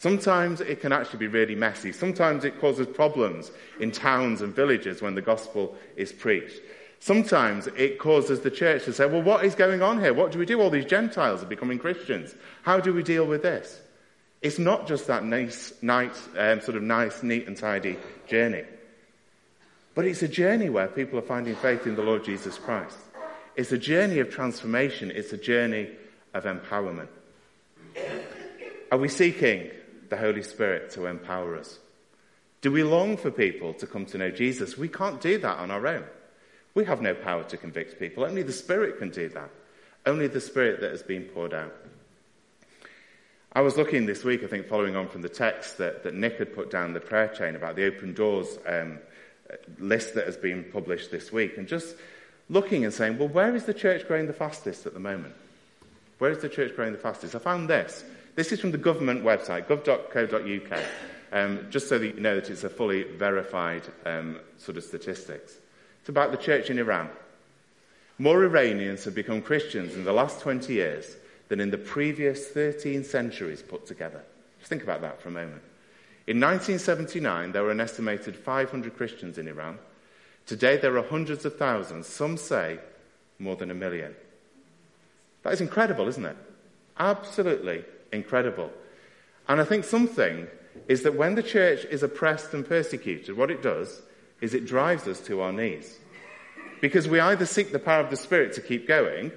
Sometimes 0.00 0.62
it 0.62 0.80
can 0.80 0.92
actually 0.92 1.18
be 1.18 1.26
really 1.26 1.54
messy. 1.54 1.92
Sometimes 1.92 2.46
it 2.46 2.58
causes 2.58 2.86
problems 2.86 3.50
in 3.80 3.90
towns 3.90 4.40
and 4.40 4.56
villages 4.56 5.02
when 5.02 5.14
the 5.14 5.20
gospel 5.20 5.76
is 5.94 6.10
preached. 6.10 6.58
Sometimes 7.00 7.66
it 7.76 7.98
causes 7.98 8.40
the 8.40 8.50
church 8.50 8.86
to 8.86 8.94
say, 8.94 9.04
well, 9.04 9.20
what 9.20 9.44
is 9.44 9.54
going 9.54 9.82
on 9.82 10.00
here? 10.00 10.14
What 10.14 10.32
do 10.32 10.38
we 10.38 10.46
do? 10.46 10.58
All 10.58 10.70
these 10.70 10.86
Gentiles 10.86 11.42
are 11.42 11.46
becoming 11.46 11.78
Christians. 11.78 12.34
How 12.62 12.80
do 12.80 12.94
we 12.94 13.02
deal 13.02 13.26
with 13.26 13.42
this? 13.42 13.78
It's 14.40 14.58
not 14.58 14.88
just 14.88 15.06
that 15.08 15.22
nice, 15.22 15.74
nice 15.82 16.28
um, 16.38 16.62
sort 16.62 16.78
of 16.78 16.82
nice, 16.82 17.22
neat, 17.22 17.46
and 17.46 17.54
tidy 17.54 17.98
journey. 18.26 18.64
But 19.94 20.06
it's 20.06 20.22
a 20.22 20.28
journey 20.28 20.70
where 20.70 20.88
people 20.88 21.18
are 21.18 21.22
finding 21.22 21.56
faith 21.56 21.86
in 21.86 21.94
the 21.94 22.02
Lord 22.02 22.24
Jesus 22.24 22.56
Christ. 22.56 22.96
It's 23.54 23.72
a 23.72 23.78
journey 23.78 24.18
of 24.20 24.30
transformation. 24.30 25.10
It's 25.10 25.34
a 25.34 25.36
journey 25.36 25.90
of 26.32 26.44
empowerment. 26.44 27.08
Are 28.90 28.98
we 28.98 29.08
seeking 29.08 29.70
the 30.10 30.16
Holy 30.16 30.42
Spirit 30.42 30.90
to 30.90 31.06
empower 31.06 31.56
us? 31.56 31.78
Do 32.60 32.70
we 32.70 32.82
long 32.82 33.16
for 33.16 33.30
people 33.30 33.72
to 33.74 33.86
come 33.86 34.04
to 34.06 34.18
know 34.18 34.30
Jesus? 34.30 34.76
We 34.76 34.88
can't 34.88 35.20
do 35.20 35.38
that 35.38 35.58
on 35.58 35.70
our 35.70 35.86
own. 35.86 36.04
We 36.74 36.84
have 36.84 37.00
no 37.00 37.14
power 37.14 37.44
to 37.44 37.56
convict 37.56 37.98
people. 37.98 38.24
Only 38.24 38.42
the 38.42 38.52
Spirit 38.52 38.98
can 38.98 39.10
do 39.10 39.28
that. 39.30 39.50
Only 40.06 40.26
the 40.26 40.40
Spirit 40.40 40.80
that 40.80 40.90
has 40.90 41.02
been 41.02 41.24
poured 41.24 41.54
out. 41.54 41.74
I 43.52 43.62
was 43.62 43.76
looking 43.76 44.06
this 44.06 44.22
week, 44.22 44.44
I 44.44 44.46
think, 44.46 44.66
following 44.68 44.94
on 44.94 45.08
from 45.08 45.22
the 45.22 45.28
text 45.28 45.78
that, 45.78 46.04
that 46.04 46.14
Nick 46.14 46.38
had 46.38 46.54
put 46.54 46.70
down 46.70 46.92
the 46.92 47.00
prayer 47.00 47.28
chain 47.28 47.56
about 47.56 47.74
the 47.74 47.86
open 47.86 48.14
doors 48.14 48.58
um, 48.66 48.98
list 49.78 50.14
that 50.14 50.26
has 50.26 50.36
been 50.36 50.64
published 50.72 51.10
this 51.10 51.32
week, 51.32 51.58
and 51.58 51.66
just 51.66 51.96
looking 52.48 52.84
and 52.84 52.94
saying, 52.94 53.18
well, 53.18 53.28
where 53.28 53.54
is 53.56 53.64
the 53.64 53.74
church 53.74 54.06
growing 54.06 54.26
the 54.26 54.32
fastest 54.32 54.86
at 54.86 54.94
the 54.94 55.00
moment? 55.00 55.34
Where 56.18 56.30
is 56.30 56.38
the 56.38 56.48
church 56.48 56.76
growing 56.76 56.92
the 56.92 56.98
fastest? 56.98 57.34
I 57.34 57.38
found 57.38 57.68
this. 57.68 58.04
This 58.40 58.52
is 58.52 58.60
from 58.60 58.70
the 58.70 58.78
government 58.78 59.22
website, 59.22 59.66
gov.co.uk, 59.66 60.82
um, 61.30 61.66
just 61.68 61.90
so 61.90 61.98
that 61.98 62.06
you 62.06 62.20
know 62.22 62.36
that 62.36 62.48
it's 62.48 62.64
a 62.64 62.70
fully 62.70 63.02
verified 63.02 63.82
um, 64.06 64.40
sort 64.56 64.78
of 64.78 64.84
statistics. 64.84 65.58
It's 66.00 66.08
about 66.08 66.30
the 66.30 66.38
church 66.38 66.70
in 66.70 66.78
Iran. 66.78 67.10
More 68.16 68.42
Iranians 68.42 69.04
have 69.04 69.14
become 69.14 69.42
Christians 69.42 69.94
in 69.94 70.04
the 70.04 70.14
last 70.14 70.40
20 70.40 70.72
years 70.72 71.16
than 71.48 71.60
in 71.60 71.70
the 71.70 71.76
previous 71.76 72.48
13 72.48 73.04
centuries 73.04 73.60
put 73.60 73.84
together. 73.84 74.22
Just 74.58 74.70
think 74.70 74.84
about 74.84 75.02
that 75.02 75.20
for 75.20 75.28
a 75.28 75.32
moment. 75.32 75.60
In 76.26 76.40
1979, 76.40 77.52
there 77.52 77.64
were 77.64 77.72
an 77.72 77.80
estimated 77.80 78.34
500 78.34 78.96
Christians 78.96 79.36
in 79.36 79.48
Iran. 79.48 79.78
Today, 80.46 80.78
there 80.78 80.96
are 80.96 81.06
hundreds 81.06 81.44
of 81.44 81.58
thousands, 81.58 82.06
some 82.06 82.38
say 82.38 82.78
more 83.38 83.56
than 83.56 83.70
a 83.70 83.74
million. 83.74 84.16
That 85.42 85.52
is 85.52 85.60
incredible, 85.60 86.08
isn't 86.08 86.24
it? 86.24 86.38
Absolutely 86.98 87.84
incredible. 88.12 88.70
And 89.48 89.60
I 89.60 89.64
think 89.64 89.84
something 89.84 90.46
is 90.88 91.02
that 91.02 91.14
when 91.14 91.34
the 91.34 91.42
church 91.42 91.84
is 91.86 92.02
oppressed 92.02 92.54
and 92.54 92.66
persecuted, 92.66 93.36
what 93.36 93.50
it 93.50 93.62
does 93.62 94.02
is 94.40 94.54
it 94.54 94.66
drives 94.66 95.06
us 95.06 95.20
to 95.20 95.40
our 95.40 95.52
knees. 95.52 95.98
Because 96.80 97.08
we 97.08 97.20
either 97.20 97.46
seek 97.46 97.72
the 97.72 97.78
power 97.78 98.00
of 98.00 98.10
the 98.10 98.16
Spirit 98.16 98.52
to 98.54 98.60
keep 98.60 98.88
going, 98.88 99.32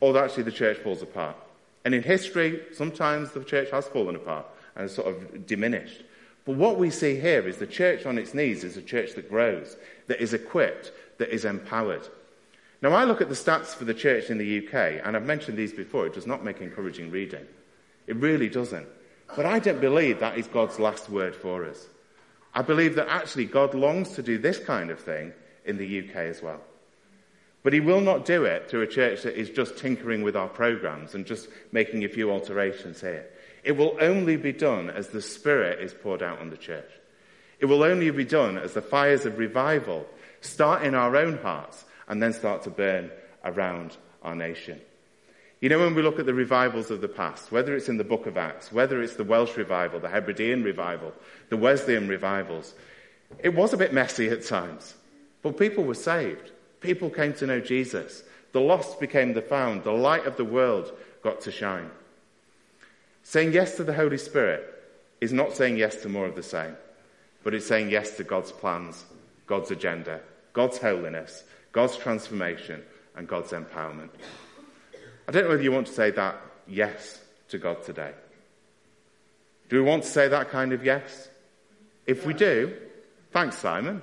or 0.00 0.16
actually 0.16 0.44
the 0.44 0.52
church 0.52 0.78
falls 0.78 1.02
apart. 1.02 1.36
And 1.84 1.94
in 1.94 2.02
history, 2.02 2.60
sometimes 2.72 3.32
the 3.32 3.44
church 3.44 3.70
has 3.70 3.88
fallen 3.88 4.14
apart 4.14 4.46
and 4.76 4.90
sort 4.90 5.08
of 5.08 5.46
diminished. 5.46 6.02
But 6.44 6.56
what 6.56 6.78
we 6.78 6.90
see 6.90 7.18
here 7.18 7.46
is 7.46 7.56
the 7.56 7.66
church 7.66 8.06
on 8.06 8.18
its 8.18 8.34
knees 8.34 8.64
is 8.64 8.76
a 8.76 8.82
church 8.82 9.14
that 9.14 9.28
grows, 9.28 9.76
that 10.06 10.20
is 10.20 10.32
equipped, 10.32 10.92
that 11.18 11.30
is 11.30 11.44
empowered. 11.44 12.06
Now, 12.82 12.92
I 12.92 13.04
look 13.04 13.20
at 13.20 13.28
the 13.28 13.34
stats 13.34 13.74
for 13.74 13.84
the 13.84 13.94
church 13.94 14.30
in 14.30 14.38
the 14.38 14.66
UK, 14.66 15.04
and 15.04 15.16
I've 15.16 15.26
mentioned 15.26 15.58
these 15.58 15.72
before, 15.72 16.06
it 16.06 16.14
does 16.14 16.26
not 16.26 16.44
make 16.44 16.60
encouraging 16.60 17.10
reading. 17.10 17.46
It 18.10 18.16
really 18.16 18.48
doesn't. 18.48 18.88
But 19.36 19.46
I 19.46 19.60
don't 19.60 19.80
believe 19.80 20.18
that 20.18 20.36
is 20.36 20.48
God's 20.48 20.80
last 20.80 21.08
word 21.08 21.36
for 21.36 21.64
us. 21.64 21.86
I 22.52 22.62
believe 22.62 22.96
that 22.96 23.08
actually 23.08 23.44
God 23.44 23.72
longs 23.72 24.14
to 24.14 24.22
do 24.22 24.36
this 24.36 24.58
kind 24.58 24.90
of 24.90 24.98
thing 24.98 25.32
in 25.64 25.76
the 25.76 26.00
UK 26.00 26.16
as 26.16 26.42
well. 26.42 26.60
But 27.62 27.72
he 27.72 27.78
will 27.78 28.00
not 28.00 28.24
do 28.24 28.46
it 28.46 28.68
through 28.68 28.82
a 28.82 28.88
church 28.88 29.22
that 29.22 29.38
is 29.38 29.48
just 29.48 29.78
tinkering 29.78 30.22
with 30.22 30.34
our 30.34 30.48
programs 30.48 31.14
and 31.14 31.24
just 31.24 31.46
making 31.70 32.02
a 32.02 32.08
few 32.08 32.32
alterations 32.32 33.00
here. 33.00 33.26
It 33.62 33.76
will 33.76 33.96
only 34.00 34.36
be 34.36 34.52
done 34.52 34.90
as 34.90 35.06
the 35.08 35.22
Spirit 35.22 35.78
is 35.78 35.94
poured 35.94 36.20
out 36.20 36.40
on 36.40 36.50
the 36.50 36.56
church. 36.56 36.90
It 37.60 37.66
will 37.66 37.84
only 37.84 38.10
be 38.10 38.24
done 38.24 38.58
as 38.58 38.72
the 38.72 38.82
fires 38.82 39.24
of 39.24 39.38
revival 39.38 40.04
start 40.40 40.82
in 40.82 40.96
our 40.96 41.14
own 41.14 41.38
hearts 41.38 41.84
and 42.08 42.20
then 42.20 42.32
start 42.32 42.62
to 42.62 42.70
burn 42.70 43.12
around 43.44 43.96
our 44.24 44.34
nation. 44.34 44.80
You 45.60 45.68
know, 45.68 45.78
when 45.78 45.94
we 45.94 46.00
look 46.00 46.18
at 46.18 46.24
the 46.24 46.32
revivals 46.32 46.90
of 46.90 47.02
the 47.02 47.08
past, 47.08 47.52
whether 47.52 47.76
it's 47.76 47.90
in 47.90 47.98
the 47.98 48.04
book 48.04 48.26
of 48.26 48.38
Acts, 48.38 48.72
whether 48.72 49.02
it's 49.02 49.16
the 49.16 49.24
Welsh 49.24 49.58
revival, 49.58 50.00
the 50.00 50.08
Hebridean 50.08 50.64
revival, 50.64 51.12
the 51.50 51.56
Wesleyan 51.58 52.08
revivals, 52.08 52.74
it 53.38 53.54
was 53.54 53.74
a 53.74 53.76
bit 53.76 53.92
messy 53.92 54.28
at 54.28 54.44
times, 54.44 54.94
but 55.42 55.58
people 55.58 55.84
were 55.84 55.94
saved. 55.94 56.50
People 56.80 57.10
came 57.10 57.34
to 57.34 57.46
know 57.46 57.60
Jesus. 57.60 58.22
The 58.52 58.60
lost 58.60 58.98
became 59.00 59.34
the 59.34 59.42
found. 59.42 59.84
The 59.84 59.92
light 59.92 60.26
of 60.26 60.38
the 60.38 60.44
world 60.44 60.92
got 61.22 61.42
to 61.42 61.52
shine. 61.52 61.90
Saying 63.22 63.52
yes 63.52 63.76
to 63.76 63.84
the 63.84 63.92
Holy 63.92 64.18
Spirit 64.18 64.64
is 65.20 65.32
not 65.32 65.54
saying 65.54 65.76
yes 65.76 65.96
to 65.96 66.08
more 66.08 66.26
of 66.26 66.36
the 66.36 66.42
same, 66.42 66.74
but 67.44 67.52
it's 67.52 67.66
saying 67.66 67.90
yes 67.90 68.16
to 68.16 68.24
God's 68.24 68.50
plans, 68.50 69.04
God's 69.46 69.70
agenda, 69.70 70.20
God's 70.54 70.78
holiness, 70.78 71.44
God's 71.72 71.96
transformation, 71.98 72.82
and 73.14 73.28
God's 73.28 73.52
empowerment. 73.52 74.08
I 75.30 75.32
don't 75.32 75.44
know 75.44 75.50
whether 75.50 75.62
you 75.62 75.70
want 75.70 75.86
to 75.86 75.92
say 75.92 76.10
that 76.10 76.40
yes 76.66 77.20
to 77.50 77.58
God 77.58 77.84
today. 77.84 78.10
Do 79.68 79.76
we 79.76 79.88
want 79.88 80.02
to 80.02 80.08
say 80.08 80.26
that 80.26 80.50
kind 80.50 80.72
of 80.72 80.84
yes? 80.84 81.28
If 82.04 82.26
we 82.26 82.34
do, 82.34 82.74
thanks, 83.30 83.56
Simon. 83.56 84.02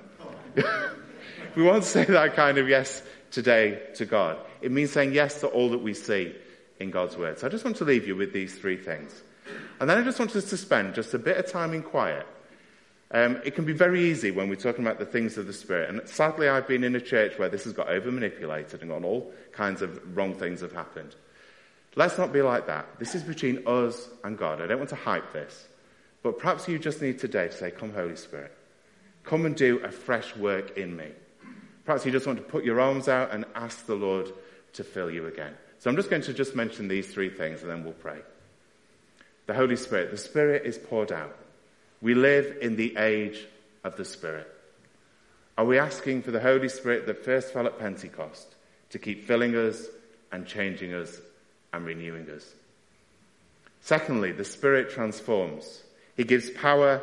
if 0.55 0.65
we 1.57 1.63
want 1.63 1.83
to 1.83 1.89
say 1.89 2.05
that 2.05 2.33
kind 2.33 2.57
of 2.57 2.69
yes 2.69 3.03
today 3.29 3.77
to 3.95 4.05
God, 4.05 4.37
it 4.61 4.71
means 4.71 4.93
saying 4.93 5.11
yes 5.11 5.41
to 5.41 5.47
all 5.47 5.71
that 5.71 5.79
we 5.79 5.93
see 5.93 6.33
in 6.79 6.91
God's 6.91 7.17
Word. 7.17 7.39
So 7.39 7.47
I 7.47 7.49
just 7.49 7.65
want 7.65 7.75
to 7.75 7.83
leave 7.83 8.07
you 8.07 8.15
with 8.15 8.31
these 8.31 8.57
three 8.57 8.77
things. 8.77 9.21
And 9.81 9.89
then 9.89 9.97
I 9.97 10.03
just 10.03 10.19
want 10.19 10.33
us 10.33 10.49
to 10.51 10.55
spend 10.55 10.95
just 10.95 11.13
a 11.13 11.19
bit 11.19 11.35
of 11.35 11.51
time 11.51 11.73
in 11.73 11.83
quiet. 11.83 12.25
Um, 13.11 13.39
it 13.45 13.55
can 13.55 13.63
be 13.63 13.73
very 13.73 14.09
easy 14.09 14.31
when 14.31 14.49
we're 14.49 14.55
talking 14.55 14.85
about 14.85 14.99
the 14.99 15.05
things 15.05 15.37
of 15.37 15.47
the 15.47 15.53
Spirit. 15.53 15.89
And 15.89 16.07
sadly, 16.09 16.49
I've 16.49 16.67
been 16.67 16.83
in 16.83 16.95
a 16.95 17.01
church 17.01 17.39
where 17.39 17.47
this 17.47 17.63
has 17.63 17.73
got 17.73 17.87
over 17.87 18.11
manipulated 18.11 18.81
and 18.81 18.91
all 18.91 19.31
kinds 19.53 19.81
of 19.81 20.17
wrong 20.17 20.33
things 20.33 20.59
have 20.61 20.73
happened. 20.73 21.15
Let's 21.95 22.17
not 22.17 22.33
be 22.33 22.41
like 22.41 22.67
that. 22.67 22.99
This 22.99 23.15
is 23.15 23.23
between 23.23 23.65
us 23.65 24.09
and 24.23 24.37
God. 24.37 24.61
I 24.61 24.67
don't 24.67 24.77
want 24.77 24.89
to 24.89 24.95
hype 24.95 25.31
this. 25.31 25.67
But 26.21 26.37
perhaps 26.37 26.67
you 26.67 26.77
just 26.77 27.01
need 27.01 27.19
today 27.19 27.47
to 27.47 27.53
say, 27.53 27.71
Come, 27.71 27.93
Holy 27.93 28.17
Spirit. 28.17 28.51
Come 29.23 29.45
and 29.45 29.55
do 29.55 29.79
a 29.79 29.91
fresh 29.91 30.35
work 30.35 30.77
in 30.77 30.95
me. 30.95 31.07
Perhaps 31.85 32.05
you 32.05 32.11
just 32.11 32.27
want 32.27 32.37
to 32.39 32.43
put 32.43 32.65
your 32.65 32.81
arms 32.81 33.07
out 33.07 33.31
and 33.33 33.45
ask 33.55 33.85
the 33.85 33.95
Lord 33.95 34.31
to 34.73 34.83
fill 34.83 35.09
you 35.09 35.27
again. 35.27 35.53
So 35.79 35.89
I'm 35.89 35.95
just 35.95 36.09
going 36.09 36.21
to 36.23 36.33
just 36.33 36.55
mention 36.55 36.87
these 36.87 37.11
three 37.11 37.29
things 37.29 37.61
and 37.61 37.69
then 37.69 37.83
we'll 37.83 37.93
pray. 37.93 38.19
The 39.45 39.53
Holy 39.53 39.77
Spirit. 39.77 40.11
The 40.11 40.17
Spirit 40.17 40.65
is 40.65 40.77
poured 40.77 41.11
out. 41.11 41.35
We 42.01 42.13
live 42.13 42.57
in 42.61 42.75
the 42.75 42.95
age 42.97 43.45
of 43.83 43.97
the 43.97 44.05
Spirit. 44.05 44.53
Are 45.57 45.65
we 45.65 45.79
asking 45.79 46.21
for 46.21 46.31
the 46.31 46.39
Holy 46.39 46.69
Spirit 46.69 47.07
that 47.07 47.25
first 47.25 47.51
fell 47.51 47.65
at 47.65 47.79
Pentecost 47.79 48.55
to 48.91 48.99
keep 48.99 49.25
filling 49.25 49.55
us 49.55 49.87
and 50.31 50.45
changing 50.45 50.93
us 50.93 51.19
and 51.73 51.85
renewing 51.85 52.29
us? 52.29 52.53
Secondly, 53.81 54.31
the 54.31 54.45
Spirit 54.45 54.91
transforms. 54.91 55.81
He 56.15 56.23
gives 56.23 56.49
power 56.51 57.01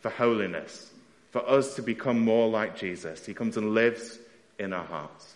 for 0.00 0.10
holiness, 0.10 0.90
for 1.32 1.48
us 1.48 1.74
to 1.74 1.82
become 1.82 2.20
more 2.20 2.48
like 2.48 2.76
Jesus. 2.76 3.26
He 3.26 3.34
comes 3.34 3.56
and 3.56 3.74
lives 3.74 4.18
in 4.58 4.72
our 4.72 4.84
hearts. 4.84 5.34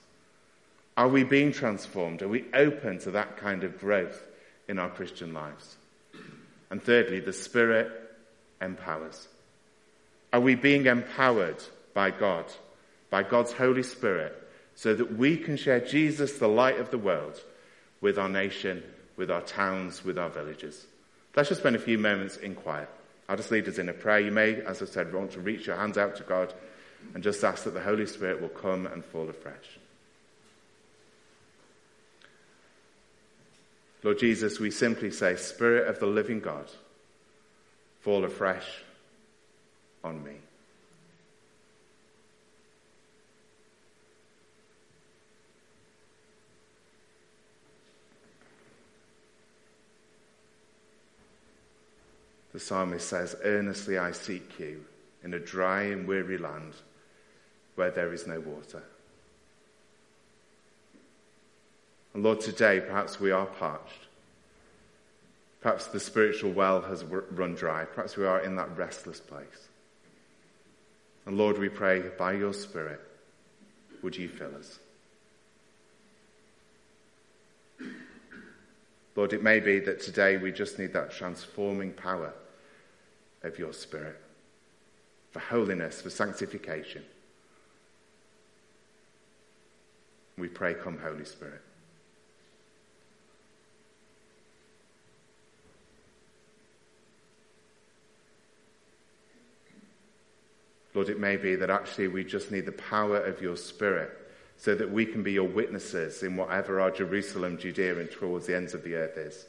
Are 0.96 1.09
we 1.09 1.25
being 1.25 1.53
transformed? 1.53 2.23
Are 2.23 2.29
we 2.29 2.44
open 2.55 2.99
to 3.01 3.11
that 3.12 3.37
kind 3.37 3.64
of 3.64 3.81
growth 3.81 4.23
in 4.68 4.79
our 4.79 4.90
Christian 4.90 5.33
lives? 5.33 5.77
And 6.70 6.83
thirdly, 6.83 7.20
the 7.20 7.33
Spirit 7.33 7.99
empowers. 8.61 9.29
Are 10.33 10.40
we 10.40 10.55
being 10.55 10.87
empowered 10.87 11.62
by 11.94 12.11
God, 12.11 12.44
by 13.11 13.23
God's 13.23 13.53
Holy 13.53 13.83
Spirit, 13.83 14.37
so 14.75 14.94
that 14.94 15.16
we 15.16 15.37
can 15.37 15.57
share 15.57 15.81
Jesus, 15.81 16.38
the 16.38 16.49
light 16.49 16.79
of 16.79 16.90
the 16.90 16.99
world, 16.99 17.40
with 18.01 18.18
our 18.18 18.29
nation, 18.29 18.83
with 19.16 19.31
our 19.31 19.42
towns, 19.42 20.05
with 20.05 20.18
our 20.18 20.31
villages? 20.31 20.87
Let's 21.37 21.49
just 21.49 21.61
spend 21.61 21.77
a 21.77 21.81
few 21.81 21.99
moments 21.99 22.37
in 22.37 22.55
quiet. 22.55 22.88
I'll 23.29 23.37
just 23.37 23.51
lead 23.51 23.68
us 23.68 23.79
in 23.79 23.88
a 23.88 23.92
prayer. 23.92 24.20
You 24.20 24.33
may, 24.33 24.61
as 24.62 24.83
I 24.83 24.87
said, 24.87 25.12
want 25.12 25.33
to 25.33 25.40
reach 25.40 25.66
your 25.66 25.77
hands 25.77 25.99
out 25.99 26.16
to 26.16 26.23
God 26.25 26.53
and 27.14 27.23
just 27.23 27.44
ask 27.44 27.64
that 27.64 27.75
the 27.75 27.81
Holy 27.81 28.07
Spirit 28.07 28.40
will 28.40 28.49
come 28.49 28.87
and 28.87 29.05
fall 29.05 29.29
afresh. 29.29 29.79
Lord 34.03 34.18
Jesus, 34.18 34.59
we 34.59 34.70
simply 34.70 35.11
say, 35.11 35.37
Spirit 35.37 35.87
of 35.88 36.01
the 36.01 36.07
living 36.07 36.40
God, 36.40 36.70
fall 38.00 38.24
afresh 38.24 38.66
on 40.02 40.22
me. 40.24 40.32
The 52.52 52.58
psalmist 52.58 53.08
says, 53.08 53.36
Earnestly 53.44 53.96
I 53.96 54.12
seek 54.12 54.58
you 54.58 54.84
in 55.22 55.34
a 55.34 55.38
dry 55.38 55.82
and 55.82 56.06
weary 56.06 56.38
land 56.38 56.74
where 57.76 57.90
there 57.90 58.12
is 58.12 58.26
no 58.26 58.40
water. 58.40 58.82
And 62.12 62.24
Lord, 62.24 62.40
today 62.40 62.80
perhaps 62.80 63.20
we 63.20 63.30
are 63.30 63.46
parched. 63.46 64.10
Perhaps 65.61 65.88
the 65.88 66.01
spiritual 66.01 66.53
well 66.53 66.81
has 66.81 67.05
run 67.05 67.55
dry. 67.55 67.85
Perhaps 67.85 68.16
we 68.16 68.25
are 68.25 68.40
in 68.40 68.57
that 68.57 68.77
restless 68.77 69.20
place. 69.20 69.68
And 71.27 71.37
Lord, 71.37 71.59
we 71.59 71.68
pray 71.68 72.01
by 72.18 72.33
your 72.33 72.55
Spirit, 72.55 73.01
would 74.03 74.16
you 74.16 74.29
fill 74.29 74.57
us? 74.57 74.79
Lord, 79.16 79.33
it 79.33 79.42
may 79.42 79.61
be 79.61 79.81
that 79.81 80.01
today 80.01 80.38
we 80.38 80.51
just 80.51 80.79
need 80.79 80.94
that 80.94 81.12
transforming 81.12 81.92
power 81.92 82.33
of 83.42 83.59
your 83.59 83.75
Spirit 83.75 84.18
for 85.31 85.40
holiness, 85.40 86.01
for 86.01 86.11
sanctification. 86.11 87.05
We 90.38 90.49
pray, 90.49 90.75
Come, 90.75 90.99
Holy 90.99 91.27
Spirit. 91.27 91.61
Lord, 100.94 101.09
it 101.09 101.20
may 101.20 101.37
be 101.37 101.55
that 101.57 101.70
actually 101.70 102.09
we 102.09 102.24
just 102.24 102.50
need 102.50 102.66
the 102.66 102.72
power 102.72 103.18
of 103.18 103.40
your 103.40 103.57
Spirit 103.57 104.11
so 104.57 104.74
that 104.74 104.90
we 104.90 105.07
can 105.07 105.22
be 105.22 105.33
your 105.33 105.48
witnesses 105.48 106.22
in 106.22 106.37
whatever 106.37 106.81
our 106.81 106.90
Jerusalem, 106.90 107.57
Judea, 107.57 107.98
and 107.98 108.11
towards 108.11 108.46
the 108.46 108.57
ends 108.57 108.74
of 108.74 108.83
the 108.83 108.94
earth 108.94 109.16
is. 109.16 109.46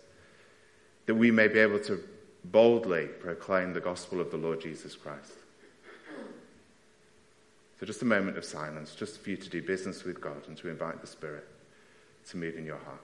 That 1.07 1.15
we 1.15 1.31
may 1.31 1.47
be 1.47 1.59
able 1.59 1.79
to 1.79 2.01
boldly 2.45 3.07
proclaim 3.07 3.73
the 3.73 3.81
gospel 3.81 4.21
of 4.21 4.31
the 4.31 4.37
Lord 4.37 4.61
Jesus 4.61 4.95
Christ. 4.95 5.33
So, 7.79 7.85
just 7.85 8.03
a 8.03 8.05
moment 8.05 8.37
of 8.37 8.45
silence, 8.45 8.93
just 8.93 9.19
for 9.19 9.31
you 9.31 9.37
to 9.37 9.49
do 9.49 9.61
business 9.61 10.03
with 10.03 10.21
God 10.21 10.47
and 10.47 10.55
to 10.57 10.69
invite 10.69 11.01
the 11.01 11.07
Spirit 11.07 11.47
to 12.29 12.37
move 12.37 12.55
in 12.55 12.65
your 12.65 12.77
heart. 12.77 13.01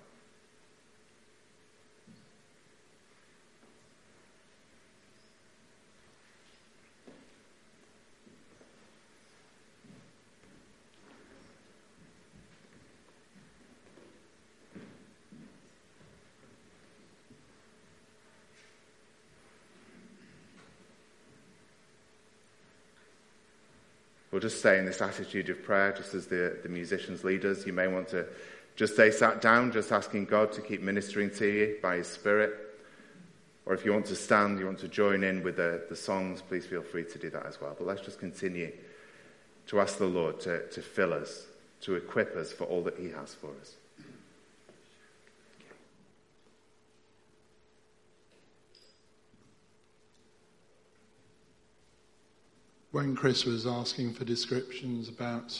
We'll 24.37 24.41
just 24.43 24.59
stay 24.59 24.77
in 24.77 24.85
this 24.85 25.01
attitude 25.01 25.49
of 25.49 25.63
prayer, 25.63 25.91
just 25.93 26.13
as 26.13 26.27
the, 26.27 26.59
the 26.61 26.69
musicians 26.69 27.23
lead 27.23 27.43
us. 27.43 27.65
You 27.65 27.73
may 27.73 27.87
want 27.87 28.09
to 28.09 28.27
just 28.75 28.93
stay 28.93 29.09
sat 29.09 29.41
down, 29.41 29.71
just 29.71 29.91
asking 29.91 30.25
God 30.25 30.51
to 30.51 30.61
keep 30.61 30.83
ministering 30.83 31.31
to 31.37 31.47
you 31.47 31.77
by 31.81 31.95
His 31.95 32.07
Spirit. 32.07 32.53
Or 33.65 33.73
if 33.73 33.83
you 33.83 33.91
want 33.91 34.05
to 34.05 34.15
stand, 34.15 34.59
you 34.59 34.67
want 34.67 34.77
to 34.81 34.87
join 34.87 35.23
in 35.23 35.41
with 35.41 35.55
the, 35.55 35.85
the 35.89 35.95
songs, 35.95 36.43
please 36.43 36.67
feel 36.67 36.83
free 36.83 37.03
to 37.05 37.17
do 37.17 37.31
that 37.31 37.47
as 37.47 37.59
well. 37.59 37.73
But 37.75 37.87
let's 37.87 38.01
just 38.01 38.19
continue 38.19 38.71
to 39.69 39.79
ask 39.79 39.97
the 39.97 40.05
Lord 40.05 40.39
to, 40.41 40.67
to 40.67 40.83
fill 40.83 41.13
us, 41.13 41.47
to 41.81 41.95
equip 41.95 42.35
us 42.35 42.53
for 42.53 42.65
all 42.65 42.83
that 42.83 42.99
He 42.99 43.09
has 43.09 43.33
for 43.33 43.49
us. 43.59 43.73
When 52.91 53.15
Chris 53.15 53.45
was 53.45 53.67
asking 53.67 54.13
for 54.13 54.23
descriptions 54.23 55.09
about 55.09 55.59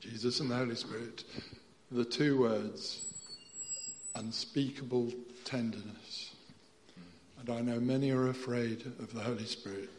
Jesus 0.00 0.40
and 0.40 0.50
the 0.50 0.56
Holy 0.56 0.76
Spirit, 0.76 1.24
the 1.90 2.04
two 2.04 2.40
words, 2.40 3.04
unspeakable 4.14 5.12
tenderness. 5.44 6.34
And 7.40 7.50
I 7.50 7.60
know 7.60 7.80
many 7.80 8.10
are 8.10 8.28
afraid 8.28 8.86
of 9.00 9.12
the 9.12 9.20
Holy 9.20 9.44
Spirit, 9.44 9.90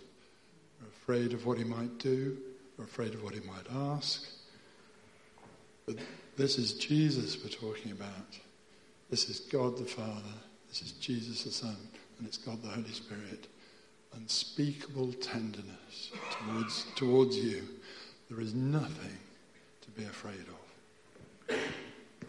are 0.82 0.88
afraid 0.88 1.34
of 1.34 1.46
what 1.46 1.58
he 1.58 1.64
might 1.64 1.98
do, 1.98 2.38
are 2.80 2.86
afraid 2.86 3.14
of 3.14 3.24
what 3.24 3.34
he 3.34 3.42
might 3.42 3.92
ask. 3.92 4.26
But 5.86 5.98
this 6.38 6.58
is 6.58 6.74
Jesus 6.74 7.38
we're 7.44 7.50
talking 7.50 7.92
about. 7.92 8.38
This 9.10 9.30
is 9.30 9.42
God 9.42 9.78
the 9.78 9.86
Father. 9.86 10.22
This 10.70 10.82
is 10.82 10.94
Jesus 10.94 11.44
the 11.44 11.52
Son. 11.52 11.76
And 12.18 12.28
it's 12.28 12.38
God 12.38 12.62
the 12.62 12.70
Holy 12.70 12.92
Spirit 12.92 13.48
unspeakable 14.16 15.14
tenderness 15.14 16.12
towards, 16.32 16.86
towards 16.96 17.38
you. 17.38 17.64
There 18.30 18.42
is 18.42 18.54
nothing 18.54 19.18
to 19.82 19.92
be 19.92 20.06
afraid 20.06 20.46
of. 21.50 21.58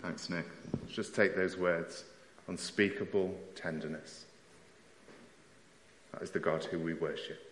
Thanks, 0.03 0.29
Nick. 0.29 0.47
Just 0.88 1.14
take 1.14 1.35
those 1.35 1.57
words 1.57 2.05
unspeakable 2.49 3.35
tenderness. 3.55 4.27
That 6.12 6.23
is 6.23 6.31
the 6.31 6.38
God 6.38 6.64
who 6.64 6.79
we 6.79 6.94
worship. 6.94 7.43